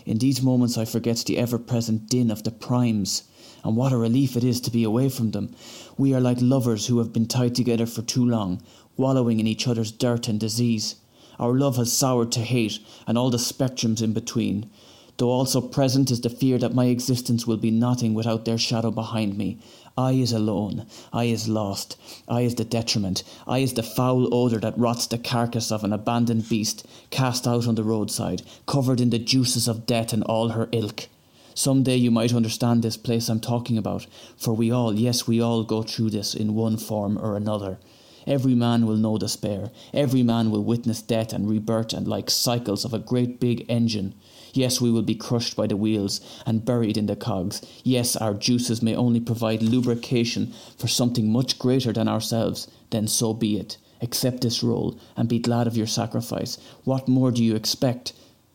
In 0.04 0.18
these 0.18 0.42
moments 0.42 0.76
I 0.76 0.84
forget 0.84 1.16
the 1.24 1.38
ever 1.38 1.58
present 1.58 2.10
din 2.10 2.30
of 2.30 2.42
the 2.42 2.50
primes, 2.50 3.22
and 3.64 3.76
what 3.76 3.92
a 3.92 3.96
relief 3.96 4.36
it 4.36 4.44
is 4.44 4.60
to 4.62 4.70
be 4.70 4.84
away 4.84 5.08
from 5.08 5.30
them. 5.30 5.54
We 5.96 6.14
are 6.14 6.20
like 6.20 6.40
lovers 6.40 6.86
who 6.86 6.98
have 6.98 7.12
been 7.12 7.26
tied 7.26 7.54
together 7.54 7.86
for 7.86 8.02
too 8.02 8.24
long, 8.24 8.62
wallowing 8.96 9.40
in 9.40 9.46
each 9.46 9.68
other's 9.68 9.92
dirt 9.92 10.28
and 10.28 10.40
disease. 10.40 10.96
Our 11.38 11.54
love 11.54 11.76
has 11.76 11.92
soured 11.92 12.32
to 12.32 12.40
hate, 12.40 12.78
and 13.06 13.16
all 13.16 13.30
the 13.30 13.38
spectrums 13.38 14.02
in 14.02 14.12
between. 14.12 14.70
Though 15.18 15.30
also 15.30 15.60
present 15.60 16.10
is 16.10 16.20
the 16.20 16.30
fear 16.30 16.58
that 16.58 16.74
my 16.74 16.86
existence 16.86 17.46
will 17.46 17.56
be 17.56 17.70
nothing 17.70 18.14
without 18.14 18.44
their 18.44 18.58
shadow 18.58 18.90
behind 18.90 19.36
me, 19.36 19.58
I 19.96 20.12
is 20.12 20.32
alone, 20.32 20.86
I 21.12 21.24
is 21.24 21.48
lost, 21.48 21.96
I 22.26 22.40
is 22.40 22.54
the 22.54 22.64
detriment, 22.64 23.22
I 23.46 23.58
is 23.58 23.74
the 23.74 23.82
foul 23.82 24.34
odour 24.34 24.58
that 24.60 24.78
rots 24.78 25.06
the 25.06 25.18
carcass 25.18 25.70
of 25.70 25.84
an 25.84 25.92
abandoned 25.92 26.48
beast, 26.48 26.86
cast 27.10 27.46
out 27.46 27.68
on 27.68 27.74
the 27.74 27.84
roadside, 27.84 28.42
covered 28.66 29.00
in 29.02 29.10
the 29.10 29.18
juices 29.18 29.68
of 29.68 29.84
death 29.84 30.14
and 30.14 30.22
all 30.24 30.48
her 30.48 30.68
ilk. 30.72 31.08
Some 31.54 31.82
day 31.82 31.96
you 31.96 32.10
might 32.10 32.34
understand 32.34 32.82
this 32.82 32.96
place 32.96 33.28
I'm 33.28 33.40
talking 33.40 33.76
about, 33.76 34.06
for 34.36 34.54
we 34.54 34.70
all, 34.70 34.94
yes, 34.94 35.26
we 35.26 35.40
all 35.40 35.64
go 35.64 35.82
through 35.82 36.10
this 36.10 36.34
in 36.34 36.54
one 36.54 36.76
form 36.76 37.18
or 37.18 37.36
another. 37.36 37.78
Every 38.26 38.54
man 38.54 38.86
will 38.86 38.96
know 38.96 39.18
despair, 39.18 39.70
every 39.92 40.22
man 40.22 40.50
will 40.50 40.62
witness 40.62 41.02
death 41.02 41.32
and 41.32 41.48
rebirth 41.48 41.92
and 41.92 42.06
like 42.06 42.30
cycles 42.30 42.84
of 42.84 42.94
a 42.94 42.98
great 42.98 43.40
big 43.40 43.66
engine. 43.68 44.14
Yes, 44.52 44.80
we 44.80 44.90
will 44.90 45.02
be 45.02 45.14
crushed 45.14 45.56
by 45.56 45.66
the 45.66 45.76
wheels 45.76 46.20
and 46.46 46.64
buried 46.64 46.96
in 46.96 47.06
the 47.06 47.16
cogs. 47.16 47.62
Yes, 47.82 48.14
our 48.16 48.34
juices 48.34 48.82
may 48.82 48.94
only 48.94 49.18
provide 49.20 49.62
lubrication 49.62 50.52
for 50.78 50.88
something 50.88 51.32
much 51.32 51.58
greater 51.58 51.92
than 51.92 52.06
ourselves. 52.06 52.68
Then 52.90 53.08
so 53.08 53.34
be 53.34 53.58
it. 53.58 53.78
Accept 54.00 54.42
this 54.42 54.62
role 54.62 54.98
and 55.16 55.28
be 55.28 55.38
glad 55.38 55.66
of 55.66 55.76
your 55.76 55.86
sacrifice. 55.86 56.58
What 56.84 57.08
more 57.08 57.30
do 57.30 57.42
you 57.42 57.56
expect? 57.56 58.12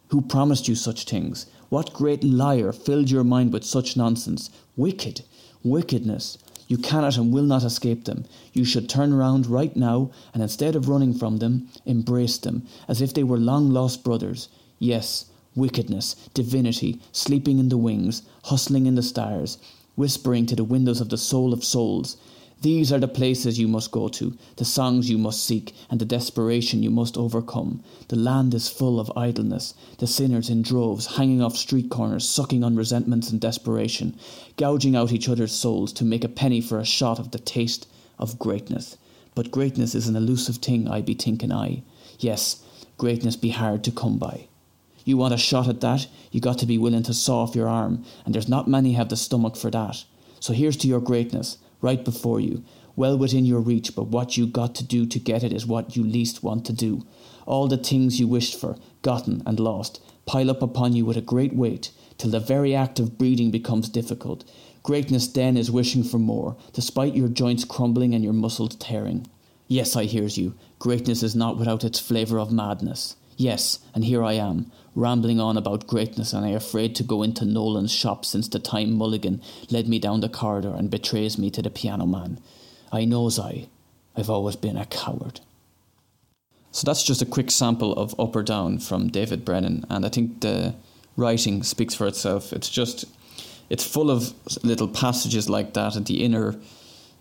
Who 0.10 0.22
promised 0.22 0.68
you 0.68 0.76
such 0.76 1.06
things? 1.06 1.48
What 1.70 1.94
great 1.94 2.24
liar 2.24 2.72
filled 2.72 3.12
your 3.12 3.26
mind 3.26 3.52
with 3.52 3.66
such 3.66 3.98
nonsense? 3.98 4.50
Wicked, 4.78 5.24
wickedness. 5.64 6.38
You 6.70 6.78
cannot 6.78 7.18
and 7.18 7.34
will 7.34 7.44
not 7.44 7.64
escape 7.64 8.06
them. 8.06 8.26
You 8.54 8.64
should 8.64 8.88
turn 8.88 9.14
round 9.14 9.48
right 9.48 9.76
now 9.76 10.12
and 10.34 10.42
instead 10.42 10.76
of 10.76 10.88
running 10.88 11.14
from 11.14 11.38
them, 11.38 11.68
embrace 11.86 12.38
them 12.38 12.66
as 12.88 13.02
if 13.02 13.14
they 13.14 13.24
were 13.24 13.38
long 13.38 13.72
lost 13.72 14.04
brothers. 14.04 14.48
Yes, 14.80 15.26
wickedness, 15.56 16.16
divinity, 16.34 17.02
sleeping 17.12 17.60
in 17.60 17.70
the 17.70 17.78
wings, 17.78 18.22
hustling 18.46 18.86
in 18.86 18.96
the 18.96 19.04
stars, 19.04 19.58
whispering 19.96 20.46
to 20.46 20.56
the 20.56 20.64
windows 20.64 21.02
of 21.02 21.10
the 21.10 21.18
soul 21.18 21.52
of 21.52 21.64
souls. 21.64 22.16
These 22.62 22.92
are 22.92 23.00
the 23.00 23.08
places 23.08 23.60
you 23.60 23.68
must 23.68 23.92
go 23.92 24.08
to, 24.08 24.36
the 24.56 24.66
songs 24.66 25.12
you 25.12 25.20
must 25.20 25.46
seek, 25.46 25.76
and 25.92 26.00
the 26.00 26.06
desperation 26.06 26.82
you 26.82 26.90
must 26.90 27.16
overcome. 27.16 27.84
The 28.08 28.16
land 28.16 28.56
is 28.56 28.68
full 28.68 29.00
of 29.00 29.12
idleness, 29.16 29.76
the 30.00 30.08
sinners 30.08 30.50
in 30.50 30.64
droves, 30.64 31.18
hanging 31.18 31.40
off 31.40 31.56
street 31.56 31.92
corners, 31.92 32.28
sucking 32.28 32.64
on 32.64 32.76
resentments 32.76 33.30
and 33.30 33.40
desperation, 33.40 34.18
gouging 34.58 34.96
out 34.96 35.12
each 35.12 35.30
other's 35.30 35.52
souls 35.52 35.94
to 35.94 36.04
make 36.04 36.24
a 36.24 36.30
penny 36.30 36.60
for 36.60 36.80
a 36.80 36.86
shot 36.86 37.20
of 37.20 37.30
the 37.30 37.38
taste 37.38 37.88
of 38.18 38.40
greatness. 38.40 38.98
But 39.36 39.52
greatness 39.52 39.94
is 39.94 40.08
an 40.08 40.16
elusive 40.16 40.58
thing, 40.58 40.88
I 40.88 41.02
be 41.02 41.14
thinking 41.14 41.52
I. 41.52 41.84
Yes, 42.18 42.64
greatness 42.98 43.36
be 43.36 43.50
hard 43.50 43.84
to 43.84 43.92
come 43.92 44.18
by. 44.18 44.48
You 45.06 45.16
want 45.16 45.36
a 45.36 45.38
shot 45.38 45.68
at 45.68 45.82
that, 45.82 46.08
you 46.32 46.42
got 46.42 46.58
to 46.58 46.66
be 46.66 46.80
willing 46.80 47.04
to 47.04 47.14
saw 47.14 47.44
off 47.44 47.56
your 47.56 47.68
arm, 47.68 48.04
and 48.26 48.34
there's 48.34 48.50
not 48.50 48.68
many 48.68 48.94
have 48.94 49.10
the 49.10 49.16
stomach 49.16 49.56
for 49.56 49.70
that. 49.70 50.04
So 50.40 50.54
here's 50.54 50.78
to 50.78 50.88
your 50.88 51.00
greatness, 51.00 51.60
right 51.82 52.04
before 52.04 52.40
you, 52.40 52.64
well 52.96 53.18
within 53.18 53.46
your 53.46 53.60
reach, 53.60 53.96
but 53.96 54.08
what 54.08 54.38
you 54.38 54.48
got 54.48 54.74
to 54.76 54.84
do 54.84 55.06
to 55.06 55.20
get 55.20 55.44
it 55.44 55.54
is 55.54 55.66
what 55.66 55.96
you 55.96 56.04
least 56.04 56.44
want 56.44 56.66
to 56.66 56.74
do. 56.74 57.06
All 57.46 57.68
the 57.68 57.78
things 57.78 58.20
you 58.20 58.28
wished 58.28 58.60
for, 58.60 58.76
gotten 59.02 59.44
and 59.46 59.60
lost, 59.60 60.02
pile 60.26 60.50
up 60.50 60.62
upon 60.62 60.94
you 60.94 61.06
with 61.06 61.18
a 61.18 61.22
great 61.22 61.56
weight, 61.56 61.92
till 62.18 62.32
the 62.32 62.40
very 62.40 62.76
act 62.76 63.00
of 63.00 63.18
breathing 63.18 63.52
becomes 63.52 63.90
difficult. 63.90 64.50
Greatness 64.84 65.28
then 65.28 65.58
is 65.58 65.70
wishing 65.70 66.04
for 66.04 66.18
more, 66.18 66.58
despite 66.74 67.16
your 67.16 67.28
joints 67.28 67.64
crumbling 67.64 68.14
and 68.14 68.24
your 68.24 68.34
muscles 68.34 68.76
tearing. 68.76 69.28
Yes, 69.68 69.96
I 69.96 70.06
hears 70.06 70.38
you. 70.38 70.56
Greatness 70.80 71.24
is 71.24 71.36
not 71.36 71.58
without 71.58 71.84
its 71.84 72.00
flavour 72.00 72.40
of 72.40 72.52
madness. 72.52 73.16
Yes, 73.40 73.80
and 73.94 74.04
here 74.04 74.24
I 74.24 74.34
am, 74.34 74.72
rambling 74.96 75.40
on 75.40 75.58
about 75.58 75.86
greatness, 75.86 76.34
and 76.34 76.44
I 76.44 76.50
afraid 76.50 76.96
to 76.96 77.04
go 77.04 77.22
into 77.22 77.46
Nolan's 77.46 77.92
shop 77.92 78.26
since 78.26 78.48
the 78.48 78.58
time 78.58 78.94
Mulligan 78.94 79.44
led 79.70 79.88
me 79.88 80.00
down 80.00 80.22
the 80.22 80.28
corridor 80.28 80.74
and 80.76 80.90
betrays 80.90 81.38
me 81.38 81.52
to 81.52 81.62
the 81.62 81.70
piano 81.70 82.08
man. 82.08 82.40
I 82.92 83.06
knows 83.06 83.38
I, 83.38 83.68
I've 84.16 84.32
always 84.32 84.56
been 84.56 84.76
a 84.76 84.88
coward. 84.88 85.42
So 86.72 86.84
that's 86.86 87.04
just 87.04 87.22
a 87.22 87.28
quick 87.28 87.52
sample 87.52 87.94
of 87.94 88.20
Upper 88.20 88.42
Down 88.42 88.80
from 88.80 89.10
David 89.10 89.46
Brennan, 89.46 89.86
and 89.88 90.04
I 90.04 90.10
think 90.10 90.42
the 90.42 90.74
writing 91.16 91.62
speaks 91.62 91.94
for 91.94 92.08
itself. 92.08 92.52
It's 92.52 92.70
just, 92.70 93.06
it's 93.70 93.86
full 93.86 94.10
of 94.10 94.34
little 94.64 94.88
passages 94.88 95.48
like 95.48 95.76
that, 95.76 95.96
and 95.96 96.08
the 96.08 96.24
inner, 96.24 96.56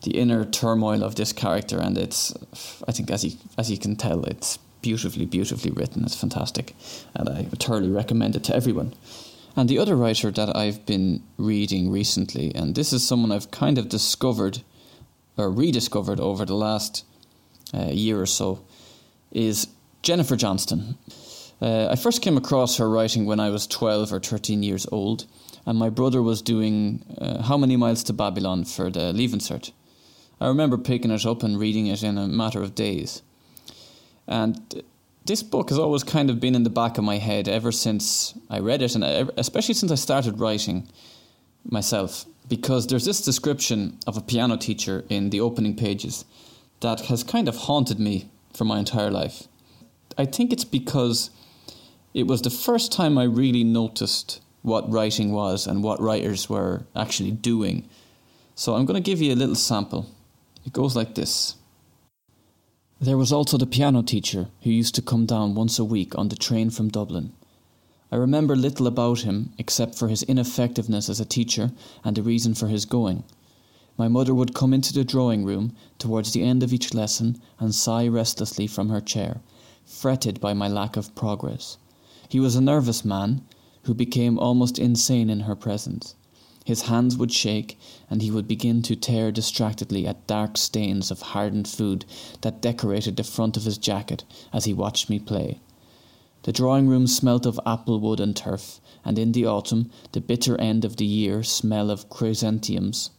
the 0.02 0.12
inner 0.12 0.46
turmoil 0.46 1.04
of 1.04 1.16
this 1.16 1.34
character, 1.34 1.78
and 1.78 1.98
it's, 1.98 2.32
I 2.88 2.92
think, 2.92 3.10
as 3.10 3.22
you 3.22 3.32
as 3.58 3.70
you 3.70 3.76
can 3.76 3.96
tell, 3.96 4.24
it's 4.24 4.58
beautifully, 4.86 5.26
beautifully 5.26 5.72
written. 5.72 6.04
It's 6.04 6.14
fantastic, 6.14 6.76
and 7.12 7.28
I 7.28 7.42
thoroughly 7.58 7.90
recommend 7.90 8.36
it 8.36 8.44
to 8.44 8.54
everyone. 8.54 8.94
And 9.56 9.68
the 9.68 9.80
other 9.80 9.96
writer 9.96 10.30
that 10.30 10.56
I've 10.56 10.86
been 10.86 11.24
reading 11.38 11.90
recently, 11.90 12.54
and 12.54 12.76
this 12.76 12.92
is 12.92 13.04
someone 13.04 13.32
I've 13.32 13.50
kind 13.50 13.78
of 13.78 13.88
discovered 13.88 14.62
or 15.36 15.50
rediscovered 15.50 16.20
over 16.20 16.44
the 16.44 16.54
last 16.54 17.04
uh, 17.74 17.86
year 17.86 18.20
or 18.20 18.26
so, 18.26 18.60
is 19.32 19.66
Jennifer 20.02 20.36
Johnston. 20.36 20.96
Uh, 21.60 21.88
I 21.90 21.96
first 21.96 22.22
came 22.22 22.36
across 22.36 22.76
her 22.76 22.88
writing 22.88 23.26
when 23.26 23.40
I 23.40 23.50
was 23.50 23.66
12 23.66 24.12
or 24.12 24.20
13 24.20 24.62
years 24.62 24.86
old, 24.92 25.26
and 25.66 25.76
my 25.76 25.90
brother 25.90 26.22
was 26.22 26.42
doing 26.42 27.04
uh, 27.18 27.42
How 27.42 27.56
Many 27.56 27.76
Miles 27.76 28.04
to 28.04 28.12
Babylon 28.12 28.64
for 28.64 28.88
the 28.88 29.12
Leaving 29.12 29.40
Cert. 29.40 29.72
I 30.40 30.46
remember 30.46 30.78
picking 30.78 31.10
it 31.10 31.26
up 31.26 31.42
and 31.42 31.58
reading 31.58 31.88
it 31.88 32.04
in 32.04 32.16
a 32.18 32.28
matter 32.28 32.62
of 32.62 32.76
days. 32.76 33.22
And 34.28 34.82
this 35.24 35.42
book 35.42 35.70
has 35.70 35.78
always 35.78 36.04
kind 36.04 36.30
of 36.30 36.40
been 36.40 36.54
in 36.54 36.62
the 36.62 36.70
back 36.70 36.98
of 36.98 37.04
my 37.04 37.18
head 37.18 37.48
ever 37.48 37.72
since 37.72 38.34
I 38.48 38.60
read 38.60 38.82
it, 38.82 38.94
and 38.94 39.04
especially 39.36 39.74
since 39.74 39.92
I 39.92 39.96
started 39.96 40.40
writing. 40.40 40.88
myself 41.70 42.26
because 42.48 42.86
there's 42.86 43.04
this 43.04 43.20
description 43.20 43.98
of 44.06 44.16
a 44.16 44.20
piano 44.20 44.56
teacher 44.56 45.04
in 45.08 45.30
the 45.30 45.40
opening 45.40 45.74
pages 45.74 46.24
that 46.80 47.00
has 47.06 47.24
kind 47.24 47.48
of 47.48 47.56
haunted 47.56 47.98
me 47.98 48.28
for 48.54 48.64
my 48.64 48.78
entire 48.78 49.10
life. 49.10 49.44
I 50.16 50.24
think 50.26 50.52
it's 50.52 50.64
because 50.64 51.30
it 52.14 52.26
was 52.26 52.42
the 52.42 52.50
first 52.50 52.92
time 52.92 53.18
I 53.18 53.24
really 53.24 53.64
noticed 53.64 54.40
what 54.62 54.90
writing 54.90 55.32
was 55.32 55.66
and 55.66 55.82
what 55.82 56.00
writers 56.00 56.48
were 56.48 56.84
actually 56.94 57.30
doing. 57.30 57.88
So 58.54 58.74
I'm 58.74 58.86
going 58.86 59.02
to 59.02 59.10
give 59.10 59.20
you 59.20 59.32
a 59.32 59.36
little 59.36 59.54
sample. 59.54 60.06
It 60.64 60.72
goes 60.72 60.96
like 60.96 61.14
this. 61.14 61.56
There 62.98 63.18
was 63.18 63.30
also 63.30 63.58
the 63.58 63.66
piano 63.66 64.00
teacher 64.00 64.48
who 64.62 64.70
used 64.70 64.94
to 64.94 65.02
come 65.02 65.26
down 65.26 65.54
once 65.54 65.78
a 65.78 65.84
week 65.84 66.16
on 66.16 66.28
the 66.28 66.36
train 66.36 66.70
from 66.70 66.88
Dublin. 66.88 67.34
I 68.10 68.16
remember 68.16 68.56
little 68.56 68.86
about 68.86 69.20
him 69.20 69.52
except 69.58 69.94
for 69.94 70.08
his 70.08 70.22
ineffectiveness 70.22 71.10
as 71.10 71.20
a 71.20 71.26
teacher 71.26 71.72
and 72.02 72.16
the 72.16 72.22
reason 72.22 72.54
for 72.54 72.68
his 72.68 72.86
going. 72.86 73.24
My 73.98 74.08
mother 74.08 74.34
would 74.34 74.54
come 74.54 74.72
into 74.72 74.94
the 74.94 75.04
drawing 75.04 75.44
room 75.44 75.74
towards 75.98 76.32
the 76.32 76.42
end 76.42 76.62
of 76.62 76.72
each 76.72 76.94
lesson 76.94 77.38
and 77.58 77.74
sigh 77.74 78.08
restlessly 78.08 78.66
from 78.66 78.88
her 78.88 79.02
chair, 79.02 79.42
fretted 79.84 80.40
by 80.40 80.54
my 80.54 80.66
lack 80.66 80.96
of 80.96 81.14
progress. 81.14 81.76
He 82.30 82.40
was 82.40 82.56
a 82.56 82.62
nervous 82.62 83.04
man 83.04 83.42
who 83.82 83.92
became 83.92 84.38
almost 84.38 84.78
insane 84.78 85.28
in 85.28 85.40
her 85.40 85.54
presence. 85.54 86.14
His 86.66 86.82
hands 86.82 87.16
would 87.16 87.30
shake, 87.30 87.78
and 88.10 88.20
he 88.20 88.30
would 88.32 88.48
begin 88.48 88.82
to 88.82 88.96
tear 88.96 89.30
distractedly 89.30 90.04
at 90.04 90.26
dark 90.26 90.58
stains 90.58 91.12
of 91.12 91.22
hardened 91.22 91.68
food 91.68 92.04
that 92.40 92.60
decorated 92.60 93.14
the 93.14 93.22
front 93.22 93.56
of 93.56 93.62
his 93.62 93.78
jacket 93.78 94.24
as 94.52 94.64
he 94.64 94.74
watched 94.74 95.08
me 95.08 95.20
play. 95.20 95.60
The 96.42 96.50
drawing 96.50 96.88
room 96.88 97.06
smelt 97.06 97.46
of 97.46 97.60
apple 97.64 98.00
wood 98.00 98.18
and 98.18 98.34
turf, 98.34 98.80
and 99.04 99.16
in 99.16 99.30
the 99.30 99.46
autumn, 99.46 99.92
the 100.10 100.20
bitter 100.20 100.60
end 100.60 100.84
of 100.84 100.96
the 100.96 101.06
year 101.06 101.44
smell 101.44 101.88
of 101.88 102.10
chrysanthemums, 102.10 103.10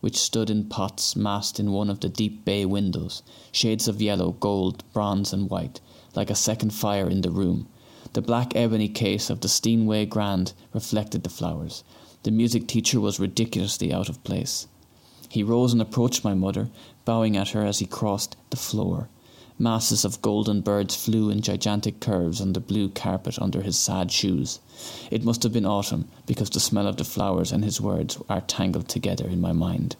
which 0.00 0.16
stood 0.16 0.48
in 0.48 0.64
pots 0.64 1.14
massed 1.14 1.60
in 1.60 1.72
one 1.72 1.90
of 1.90 2.00
the 2.00 2.08
deep 2.08 2.42
bay 2.46 2.64
windows, 2.64 3.22
shades 3.52 3.86
of 3.86 4.00
yellow, 4.00 4.32
gold, 4.32 4.82
bronze, 4.94 5.30
and 5.30 5.50
white, 5.50 5.78
like 6.14 6.30
a 6.30 6.34
second 6.34 6.70
fire 6.70 7.10
in 7.10 7.20
the 7.20 7.30
room. 7.30 7.68
The 8.14 8.22
black 8.22 8.56
ebony 8.56 8.88
case 8.88 9.28
of 9.28 9.42
the 9.42 9.48
Steinway 9.48 10.06
Grand 10.06 10.54
reflected 10.72 11.22
the 11.22 11.28
flowers, 11.28 11.84
the 12.24 12.30
music 12.30 12.66
teacher 12.66 13.00
was 13.00 13.20
ridiculously 13.20 13.92
out 13.92 14.08
of 14.08 14.24
place. 14.24 14.66
He 15.28 15.42
rose 15.42 15.72
and 15.72 15.80
approached 15.80 16.24
my 16.24 16.34
mother, 16.34 16.70
bowing 17.04 17.36
at 17.36 17.50
her 17.50 17.64
as 17.64 17.78
he 17.78 17.86
crossed 17.86 18.36
the 18.50 18.56
floor. 18.56 19.08
Masses 19.58 20.04
of 20.04 20.22
golden 20.22 20.60
birds 20.62 20.96
flew 20.96 21.30
in 21.30 21.40
gigantic 21.40 22.00
curves 22.00 22.40
on 22.40 22.54
the 22.54 22.60
blue 22.60 22.88
carpet 22.88 23.38
under 23.38 23.62
his 23.62 23.78
sad 23.78 24.10
shoes. 24.10 24.58
It 25.10 25.22
must 25.22 25.42
have 25.42 25.52
been 25.52 25.66
autumn, 25.66 26.08
because 26.26 26.50
the 26.50 26.60
smell 26.60 26.88
of 26.88 26.96
the 26.96 27.04
flowers 27.04 27.52
and 27.52 27.62
his 27.62 27.80
words 27.80 28.18
are 28.28 28.40
tangled 28.40 28.88
together 28.88 29.28
in 29.28 29.40
my 29.40 29.52
mind. 29.52 29.96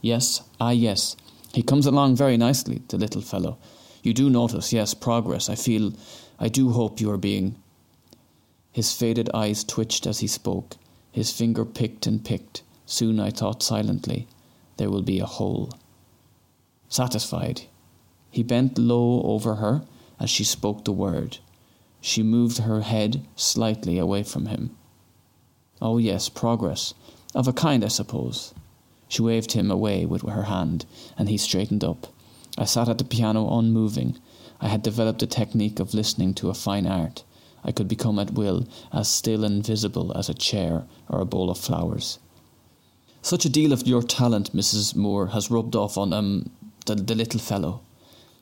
Yes, 0.00 0.42
ah, 0.60 0.70
yes, 0.70 1.14
he 1.52 1.62
comes 1.62 1.86
along 1.86 2.16
very 2.16 2.36
nicely, 2.36 2.82
the 2.88 2.96
little 2.96 3.22
fellow. 3.22 3.58
You 4.02 4.12
do 4.12 4.28
notice, 4.28 4.72
yes, 4.72 4.92
progress. 4.92 5.48
I 5.48 5.54
feel, 5.54 5.92
I 6.38 6.48
do 6.48 6.70
hope 6.70 7.00
you 7.00 7.10
are 7.10 7.16
being. 7.16 7.56
His 8.72 8.92
faded 8.92 9.30
eyes 9.32 9.62
twitched 9.62 10.06
as 10.06 10.18
he 10.20 10.26
spoke. 10.26 10.76
His 11.14 11.30
finger 11.30 11.64
picked 11.64 12.08
and 12.08 12.24
picked. 12.24 12.64
Soon 12.86 13.20
I 13.20 13.30
thought 13.30 13.62
silently, 13.62 14.26
there 14.78 14.90
will 14.90 15.02
be 15.02 15.20
a 15.20 15.26
hole. 15.26 15.70
Satisfied, 16.88 17.62
he 18.32 18.42
bent 18.42 18.78
low 18.78 19.22
over 19.22 19.54
her 19.54 19.86
as 20.18 20.28
she 20.28 20.42
spoke 20.42 20.84
the 20.84 20.90
word. 20.90 21.38
She 22.00 22.24
moved 22.24 22.58
her 22.58 22.80
head 22.80 23.24
slightly 23.36 23.96
away 23.96 24.24
from 24.24 24.46
him. 24.46 24.76
Oh, 25.80 25.98
yes, 25.98 26.28
progress. 26.28 26.94
Of 27.32 27.46
a 27.46 27.52
kind, 27.52 27.84
I 27.84 27.88
suppose. 27.88 28.52
She 29.06 29.22
waved 29.22 29.52
him 29.52 29.70
away 29.70 30.04
with 30.06 30.22
her 30.22 30.42
hand, 30.42 30.84
and 31.16 31.28
he 31.28 31.36
straightened 31.36 31.84
up. 31.84 32.08
I 32.58 32.64
sat 32.64 32.88
at 32.88 32.98
the 32.98 33.04
piano 33.04 33.56
unmoving. 33.56 34.18
I 34.60 34.66
had 34.66 34.82
developed 34.82 35.20
the 35.20 35.28
technique 35.28 35.78
of 35.78 35.94
listening 35.94 36.34
to 36.34 36.50
a 36.50 36.54
fine 36.54 36.88
art. 36.88 37.22
I 37.64 37.72
could 37.72 37.88
become 37.88 38.18
at 38.18 38.34
will 38.34 38.66
as 38.92 39.08
still 39.08 39.44
and 39.44 39.66
visible 39.66 40.12
as 40.16 40.28
a 40.28 40.34
chair 40.34 40.84
or 41.08 41.20
a 41.20 41.24
bowl 41.24 41.50
of 41.50 41.58
flowers. 41.58 42.18
Such 43.22 43.44
a 43.46 43.48
deal 43.48 43.72
of 43.72 43.86
your 43.86 44.02
talent, 44.02 44.54
Mrs. 44.54 44.94
Moore, 44.94 45.28
has 45.28 45.50
rubbed 45.50 45.74
off 45.74 45.96
on 45.96 46.12
um 46.12 46.50
the, 46.86 46.94
the 46.94 47.14
little 47.14 47.40
fellow. 47.40 47.80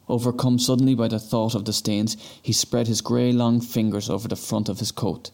Overcome 0.09 0.59
suddenly 0.59 0.95
by 0.95 1.09
the 1.09 1.19
thought 1.19 1.55
of 1.55 1.65
the 1.65 1.73
stains, 1.73 2.17
he 2.43 2.53
spread 2.53 2.89
his 2.89 3.01
grey 3.01 3.33
long 3.33 3.61
fingers 3.61 4.11
over 4.11 4.27
the 4.27 4.37
front 4.37 4.69
of 4.69 4.81
his 4.81 4.91
coat. 4.91 5.31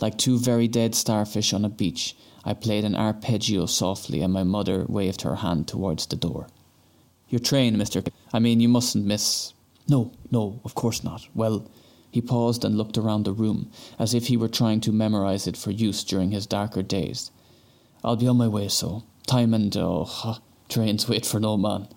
Like 0.00 0.18
two 0.18 0.38
very 0.38 0.68
dead 0.68 0.94
starfish 0.94 1.52
on 1.52 1.64
a 1.64 1.68
beach, 1.68 2.16
I 2.44 2.54
played 2.54 2.84
an 2.84 2.94
arpeggio 2.94 3.66
softly, 3.66 4.22
and 4.22 4.32
my 4.32 4.42
mother 4.42 4.84
waved 4.88 5.22
her 5.22 5.36
hand 5.36 5.68
towards 5.68 6.06
the 6.06 6.16
door. 6.16 6.48
Your 7.28 7.40
train, 7.40 7.76
Mr. 7.76 8.06
I 8.32 8.38
mean, 8.38 8.60
you 8.60 8.68
mustn't 8.68 9.04
miss. 9.04 9.52
No, 9.88 10.12
no, 10.30 10.60
of 10.64 10.74
course 10.74 11.04
not. 11.04 11.28
Well, 11.34 11.66
he 12.10 12.20
paused 12.20 12.64
and 12.64 12.76
looked 12.76 12.96
around 12.96 13.24
the 13.24 13.32
room, 13.32 13.70
as 13.98 14.14
if 14.14 14.26
he 14.26 14.36
were 14.36 14.48
trying 14.48 14.80
to 14.80 14.92
memorize 14.92 15.46
it 15.46 15.56
for 15.56 15.70
use 15.70 16.02
during 16.04 16.30
his 16.30 16.46
darker 16.46 16.82
days. 16.82 17.30
I'll 18.02 18.16
be 18.16 18.28
on 18.28 18.36
my 18.36 18.48
way, 18.48 18.68
so. 18.68 19.04
Time 19.26 19.52
and, 19.52 19.76
oh, 19.76 20.38
trains 20.68 21.08
wait 21.08 21.26
for 21.26 21.40
no 21.40 21.56
man. 21.56 21.88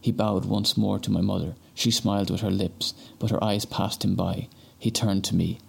He 0.00 0.12
bowed 0.12 0.44
once 0.44 0.76
more 0.76 0.98
to 0.98 1.10
my 1.10 1.20
mother. 1.20 1.54
She 1.74 1.90
smiled 1.90 2.30
with 2.30 2.40
her 2.40 2.50
lips, 2.50 2.94
but 3.18 3.30
her 3.30 3.42
eyes 3.42 3.64
passed 3.64 4.04
him 4.04 4.14
by. 4.14 4.48
He 4.78 4.90
turned 4.90 5.24
to 5.24 5.36
me. 5.36 5.60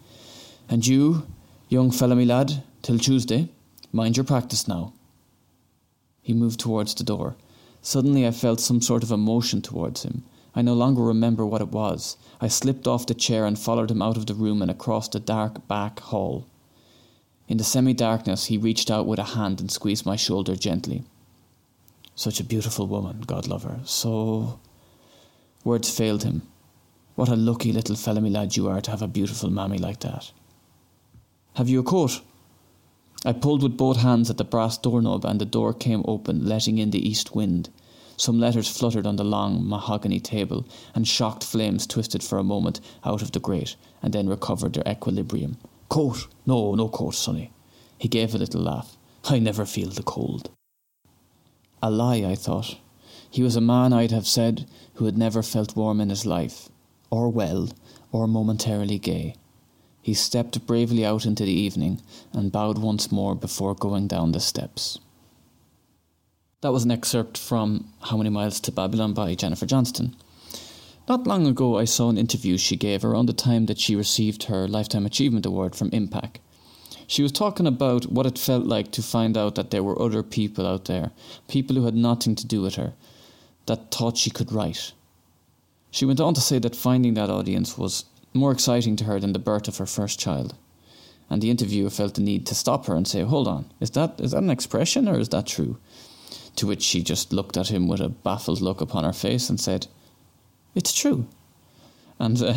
And 0.67 0.85
you, 0.85 1.27
young 1.69 1.91
fellow 1.91 2.15
me 2.15 2.25
lad, 2.25 2.63
till 2.81 2.99
Tuesday. 2.99 3.49
Mind 3.91 4.17
your 4.17 4.23
practice 4.23 4.67
now. 4.67 4.93
He 6.21 6.33
moved 6.33 6.59
towards 6.59 6.95
the 6.95 7.03
door. 7.03 7.35
Suddenly 7.81 8.25
I 8.25 8.31
felt 8.31 8.59
some 8.59 8.81
sort 8.81 9.03
of 9.03 9.11
emotion 9.11 9.61
towards 9.61 10.03
him. 10.03 10.23
I 10.55 10.61
no 10.61 10.73
longer 10.73 11.03
remember 11.03 11.45
what 11.45 11.61
it 11.61 11.71
was. 11.71 12.15
I 12.39 12.47
slipped 12.47 12.87
off 12.87 13.05
the 13.05 13.13
chair 13.13 13.45
and 13.45 13.59
followed 13.59 13.91
him 13.91 14.01
out 14.01 14.15
of 14.15 14.25
the 14.25 14.33
room 14.33 14.61
and 14.61 14.71
across 14.71 15.09
the 15.09 15.19
dark 15.19 15.67
back 15.67 15.99
hall. 15.99 16.47
In 17.47 17.57
the 17.57 17.63
semi 17.63 17.93
darkness, 17.93 18.45
he 18.45 18.57
reached 18.57 18.89
out 18.89 19.05
with 19.05 19.19
a 19.19 19.35
hand 19.35 19.59
and 19.59 19.69
squeezed 19.69 20.05
my 20.05 20.15
shoulder 20.15 20.55
gently. 20.55 21.03
Such 22.15 22.39
a 22.39 22.45
beautiful 22.45 22.87
woman, 22.87 23.21
God 23.27 23.47
love 23.47 23.63
her. 23.63 23.81
So. 23.83 24.59
Words 25.65 25.89
failed 25.89 26.23
him. 26.23 26.43
What 27.15 27.29
a 27.29 27.35
lucky 27.35 27.73
little 27.73 27.95
fellow, 27.95 28.21
me 28.21 28.29
lad, 28.29 28.55
you 28.55 28.67
are 28.69 28.81
to 28.81 28.91
have 28.91 29.01
a 29.01 29.07
beautiful 29.07 29.49
mammy 29.49 29.77
like 29.77 29.99
that. 30.01 30.31
Have 31.55 31.69
you 31.69 31.79
a 31.79 31.83
coat? 31.83 32.21
I 33.25 33.33
pulled 33.33 33.63
with 33.63 33.77
both 33.77 33.97
hands 33.97 34.29
at 34.29 34.37
the 34.37 34.43
brass 34.43 34.77
doorknob, 34.77 35.25
and 35.25 35.41
the 35.41 35.45
door 35.45 35.73
came 35.73 36.03
open, 36.07 36.45
letting 36.45 36.77
in 36.77 36.91
the 36.91 37.07
east 37.07 37.33
wind. 37.35 37.69
Some 38.17 38.39
letters 38.39 38.67
fluttered 38.69 39.05
on 39.05 39.17
the 39.17 39.23
long 39.23 39.67
mahogany 39.67 40.19
table, 40.19 40.65
and 40.93 41.07
shocked 41.07 41.43
flames 41.43 41.85
twisted 41.85 42.23
for 42.23 42.37
a 42.37 42.43
moment 42.43 42.79
out 43.03 43.21
of 43.21 43.31
the 43.31 43.39
grate, 43.39 43.75
and 44.01 44.13
then 44.13 44.29
recovered 44.29 44.73
their 44.73 44.91
equilibrium. 44.91 45.57
Coat? 45.89 46.27
No, 46.45 46.75
no 46.75 46.87
coat, 46.87 47.15
sonny. 47.15 47.51
He 47.97 48.07
gave 48.07 48.33
a 48.33 48.37
little 48.37 48.61
laugh. 48.61 48.97
I 49.25 49.39
never 49.39 49.65
feel 49.65 49.89
the 49.89 50.03
cold. 50.03 50.49
A 51.81 51.89
lie, 51.89 52.23
I 52.23 52.35
thought. 52.35 52.77
He 53.29 53.43
was 53.43 53.55
a 53.55 53.61
man, 53.61 53.91
I'd 53.91 54.11
have 54.11 54.27
said, 54.27 54.65
who 54.95 55.05
had 55.05 55.17
never 55.17 55.43
felt 55.43 55.75
warm 55.75 55.99
in 55.99 56.09
his 56.09 56.25
life, 56.25 56.69
or 57.09 57.29
well, 57.29 57.69
or 58.11 58.27
momentarily 58.27 58.97
gay. 58.97 59.35
He 60.01 60.13
stepped 60.13 60.65
bravely 60.65 61.05
out 61.05 61.25
into 61.25 61.43
the 61.43 61.51
evening 61.51 62.01
and 62.31 62.51
bowed 62.51 62.77
once 62.77 63.11
more 63.11 63.35
before 63.35 63.75
going 63.75 64.07
down 64.07 64.31
the 64.31 64.39
steps. 64.39 64.99
That 66.65 66.73
was 66.73 66.83
an 66.83 66.89
excerpt 66.89 67.37
from 67.37 67.93
How 68.01 68.17
Many 68.17 68.31
Miles 68.31 68.59
to 68.61 68.71
Babylon 68.71 69.13
by 69.13 69.35
Jennifer 69.35 69.67
Johnston. 69.67 70.15
Not 71.07 71.27
long 71.27 71.45
ago, 71.45 71.77
I 71.77 71.85
saw 71.85 72.09
an 72.09 72.17
interview 72.17 72.57
she 72.57 72.75
gave 72.75 73.05
around 73.05 73.27
the 73.27 73.33
time 73.33 73.67
that 73.67 73.77
she 73.77 73.95
received 73.95 74.45
her 74.45 74.67
Lifetime 74.67 75.05
Achievement 75.05 75.45
Award 75.45 75.75
from 75.75 75.91
Impact. 75.91 76.39
She 77.05 77.21
was 77.21 77.31
talking 77.31 77.67
about 77.67 78.07
what 78.07 78.25
it 78.25 78.39
felt 78.39 78.65
like 78.65 78.91
to 78.93 79.03
find 79.03 79.37
out 79.37 79.53
that 79.53 79.69
there 79.69 79.83
were 79.83 80.01
other 80.01 80.23
people 80.23 80.65
out 80.65 80.85
there, 80.85 81.11
people 81.47 81.75
who 81.75 81.85
had 81.85 81.93
nothing 81.93 82.33
to 82.33 82.47
do 82.47 82.63
with 82.63 82.77
her, 82.77 82.93
that 83.67 83.91
thought 83.91 84.17
she 84.17 84.31
could 84.31 84.51
write. 84.51 84.91
She 85.91 86.05
went 86.05 86.19
on 86.19 86.33
to 86.33 86.41
say 86.41 86.57
that 86.57 86.75
finding 86.75 87.13
that 87.13 87.29
audience 87.29 87.77
was 87.77 88.05
more 88.33 88.51
exciting 88.51 88.95
to 88.95 89.03
her 89.03 89.19
than 89.19 89.33
the 89.33 89.37
birth 89.37 89.67
of 89.67 89.77
her 89.77 89.85
first 89.85 90.19
child. 90.19 90.55
And 91.29 91.43
the 91.43 91.51
interviewer 91.51 91.91
felt 91.91 92.15
the 92.15 92.21
need 92.21 92.47
to 92.47 92.55
stop 92.55 92.87
her 92.87 92.95
and 92.95 93.07
say, 93.07 93.21
Hold 93.21 93.47
on, 93.47 93.71
is 93.79 93.91
that, 93.91 94.19
is 94.19 94.31
that 94.31 94.41
an 94.41 94.49
expression 94.49 95.07
or 95.07 95.19
is 95.19 95.29
that 95.29 95.45
true? 95.45 95.77
To 96.57 96.67
which 96.67 96.81
she 96.81 97.03
just 97.03 97.33
looked 97.33 97.57
at 97.57 97.67
him 97.67 97.87
with 97.87 97.99
a 97.99 98.09
baffled 98.09 98.61
look 98.61 98.81
upon 98.81 99.03
her 99.03 99.13
face 99.13 99.49
and 99.49 99.59
said, 99.59 99.87
It's 100.73 100.93
true. 100.93 101.27
And 102.19 102.41
uh, 102.41 102.53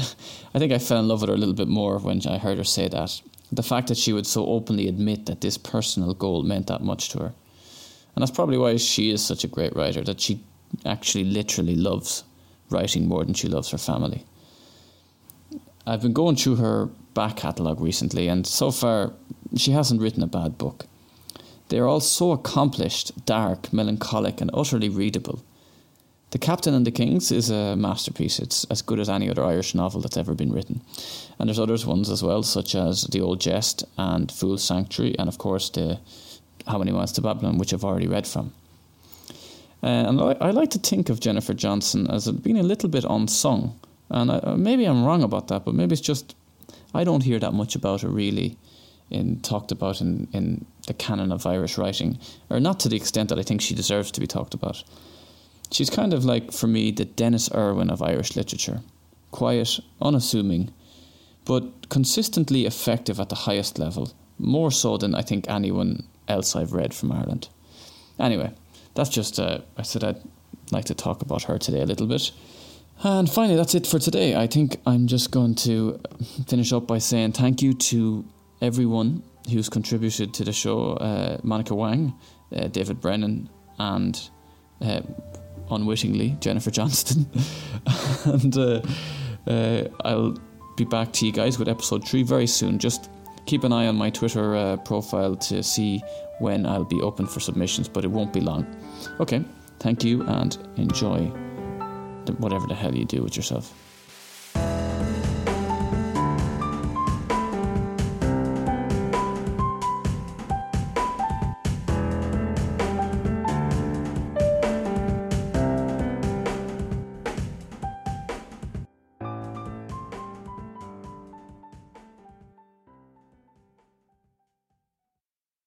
I 0.55 0.59
think 0.59 0.73
I 0.73 0.79
fell 0.79 1.01
in 1.01 1.09
love 1.09 1.21
with 1.21 1.31
her 1.31 1.35
a 1.35 1.39
little 1.39 1.55
bit 1.55 1.69
more 1.69 1.99
when 1.99 2.21
I 2.27 2.39
heard 2.39 2.59
her 2.59 2.65
say 2.65 2.89
that. 2.89 3.21
The 3.51 3.63
fact 3.63 3.89
that 3.89 3.97
she 3.97 4.13
would 4.13 4.27
so 4.27 4.47
openly 4.47 4.89
admit 4.89 5.27
that 5.27 5.41
this 5.41 5.59
personal 5.59 6.15
goal 6.15 6.43
meant 6.43 6.67
that 6.69 6.83
much 6.83 7.09
to 7.11 7.19
her. 7.19 7.35
And 8.15 8.23
that's 8.23 8.31
probably 8.31 8.59
why 8.59 8.77
she 8.77 9.11
is 9.11 9.25
such 9.25 9.45
a 9.45 9.49
great 9.49 9.75
writer, 9.75 10.03
that 10.03 10.21
she 10.21 10.45
actually 10.85 11.25
literally 11.25 11.77
loves 11.77 12.25
writing 12.71 13.07
more 13.07 13.25
than 13.25 13.35
she 13.35 13.49
loves 13.49 13.71
her 13.71 13.79
family. 13.79 14.25
I've 15.87 16.03
been 16.03 16.13
going 16.13 16.37
through 16.37 16.57
her 16.57 16.87
back 17.15 17.37
catalogue 17.37 17.81
recently, 17.81 18.29
and 18.29 18.47
so 18.47 18.71
far, 18.71 19.13
she 19.57 19.71
hasn't 19.71 20.03
written 20.03 20.23
a 20.23 20.27
bad 20.27 20.59
book. 20.59 20.87
They 21.69 21.79
are 21.79 21.87
all 21.87 22.01
so 22.01 22.33
accomplished, 22.33 23.27
dark, 23.27 23.73
melancholic, 23.73 24.41
and 24.41 24.51
utterly 24.55 24.89
readable. 24.89 25.43
The 26.31 26.39
Captain 26.39 26.75
and 26.75 26.87
the 26.87 26.91
Kings 26.91 27.33
is 27.33 27.51
a 27.51 27.75
masterpiece. 27.75 28.39
It's 28.39 28.65
as 28.65 28.83
good 28.83 29.01
as 29.01 29.09
any 29.09 29.31
other 29.31 29.45
Irish 29.45 29.75
novel 29.75 30.03
that's 30.03 30.17
ever 30.17 30.35
been 30.35 30.53
written. 30.53 30.83
And 31.39 31.49
there's 31.49 31.59
others 31.59 31.87
ones 31.87 32.11
as 32.11 32.23
well, 32.23 32.43
such 32.43 32.75
as 32.75 33.05
The 33.05 33.21
Old 33.21 33.41
Jest 33.41 33.85
and 33.97 34.31
Fool's 34.31 34.63
Sanctuary, 34.63 35.15
and 35.19 35.29
of 35.29 35.39
course 35.39 35.71
the 35.71 36.01
How 36.67 36.79
Many 36.79 36.93
Miles 36.93 37.13
to 37.13 37.23
Babylon, 37.23 37.57
which 37.57 37.73
I've 37.73 37.85
already 37.85 38.09
read 38.09 38.27
from. 38.27 38.53
Uh, 39.83 39.87
and 39.87 40.21
I, 40.21 40.37
I, 40.41 40.51
like 40.51 40.71
to 40.71 40.79
think 40.79 41.09
of 41.09 41.21
Jennifer 41.21 41.55
Johnston 41.55 42.11
as 42.11 42.31
being 42.31 42.59
a 42.59 42.65
little 42.65 42.89
bit 42.89 43.05
unsung. 43.09 43.79
And 44.11 44.33
I, 44.33 44.55
maybe 44.57 44.85
I'm 44.85 45.05
wrong 45.05 45.23
about 45.23 45.49
that, 45.49 45.65
but 45.65 45.75
maybe 45.75 45.93
it's 45.93 46.01
just 46.01 46.35
I 46.93 47.05
don't 47.05 47.23
hear 47.23 47.39
that 47.39 47.55
much 47.55 47.77
about 47.77 48.01
her 48.03 48.09
really 48.09 48.57
in 49.11 49.41
talked 49.41 49.73
about 49.73 50.01
in, 50.01 50.29
in 50.33 50.67
the 50.88 50.94
canon 50.94 51.31
of 51.31 51.46
Irish 51.46 51.79
writing, 51.79 52.18
or 52.51 52.59
not 52.59 52.81
to 52.81 52.88
the 52.88 52.96
extent 52.96 53.29
that 53.29 53.38
I 53.38 53.44
think 53.44 53.61
she 53.61 53.74
deserves 53.74 54.11
to 54.11 54.20
be 54.20 54.27
talked 54.27 54.55
about. 54.55 54.83
She's 55.70 55.90
kind 55.90 56.12
of 56.12 56.24
like, 56.24 56.51
for 56.53 56.66
me, 56.66 56.90
the 56.90 57.05
Denis 57.05 57.48
Irwin 57.55 57.90
of 57.90 58.03
Irish 58.03 58.35
literature 58.35 58.81
quiet, 59.31 59.79
unassuming, 60.01 60.72
but 61.44 61.88
consistently 61.88 62.66
effective 62.66 63.20
at 63.20 63.29
the 63.29 63.35
highest 63.35 63.79
level, 63.79 64.11
more 64.38 64.70
so 64.70 64.96
than 64.96 65.14
I 65.14 65.22
think 65.22 65.48
anyone 65.48 66.05
else 66.27 66.57
I've 66.57 66.72
read 66.72 66.94
from 66.94 67.12
Ireland. 67.12 67.48
Anyway, 68.18 68.53
that's 68.94 69.11
just, 69.11 69.38
uh, 69.38 69.61
I 69.77 69.83
said 69.83 70.05
I'd 70.05 70.22
like 70.70 70.87
to 70.87 70.94
talk 70.94 71.22
about 71.22 71.44
her 71.44 71.59
today 71.59 71.83
a 71.83 71.87
little 71.87 72.07
bit. 72.07 72.33
And 73.03 73.31
finally, 73.31 73.57
that's 73.57 73.74
it 73.74 73.87
for 73.87 73.98
today. 73.98 74.35
I 74.35 74.46
think 74.46 74.79
I'm 74.85 75.07
just 75.07 75.31
going 75.31 75.55
to 75.57 76.01
finish 76.46 76.72
up 76.72 76.87
by 76.87 76.98
saying 76.98 77.33
thank 77.33 77.62
you 77.62 77.72
to 77.74 78.24
everyone 78.61 79.22
who's 79.51 79.69
contributed 79.69 80.35
to 80.35 80.45
the 80.45 80.53
show 80.53 80.93
uh, 80.95 81.39
Monica 81.43 81.75
Wang, 81.75 82.15
uh, 82.55 82.69
David 82.69 83.01
Brennan, 83.01 83.49
and 83.79 84.31
uh, 84.81 85.01
unwittingly, 85.71 86.37
Jennifer 86.41 86.71
Johnston. 86.79 87.27
and 88.25 88.57
uh, 88.57 88.83
uh, 89.47 89.85
I'll 90.05 90.37
be 90.77 90.85
back 90.85 91.13
to 91.15 91.27
you 91.27 91.33
guys 91.33 91.59
with 91.59 91.69
episode 91.69 92.07
three 92.07 92.23
very 92.23 92.47
soon. 92.47 92.79
Just 92.79 93.11
keep 93.47 93.65
an 93.65 93.73
eye 93.73 93.87
on 93.87 93.97
my 93.97 94.11
Twitter 94.11 94.55
uh, 94.55 94.77
profile 94.79 95.35
to 95.37 95.63
see 95.63 96.03
when 96.39 96.67
I'll 96.67 96.85
be 96.85 97.01
open 97.01 97.27
for 97.27 97.41
submissions, 97.41 97.89
but 97.89 98.05
it 98.05 98.09
won't 98.09 98.33
be 98.33 98.41
long. 98.41 98.67
Okay, 99.21 99.45
thank 99.81 100.05
you 100.05 100.23
and 100.23 100.57
enjoy 100.77 101.33
whatever 102.39 102.67
the 102.67 102.75
hell 102.75 102.95
you 102.95 103.05
do 103.05 103.23
with 103.23 103.37
yourself. 103.37 103.88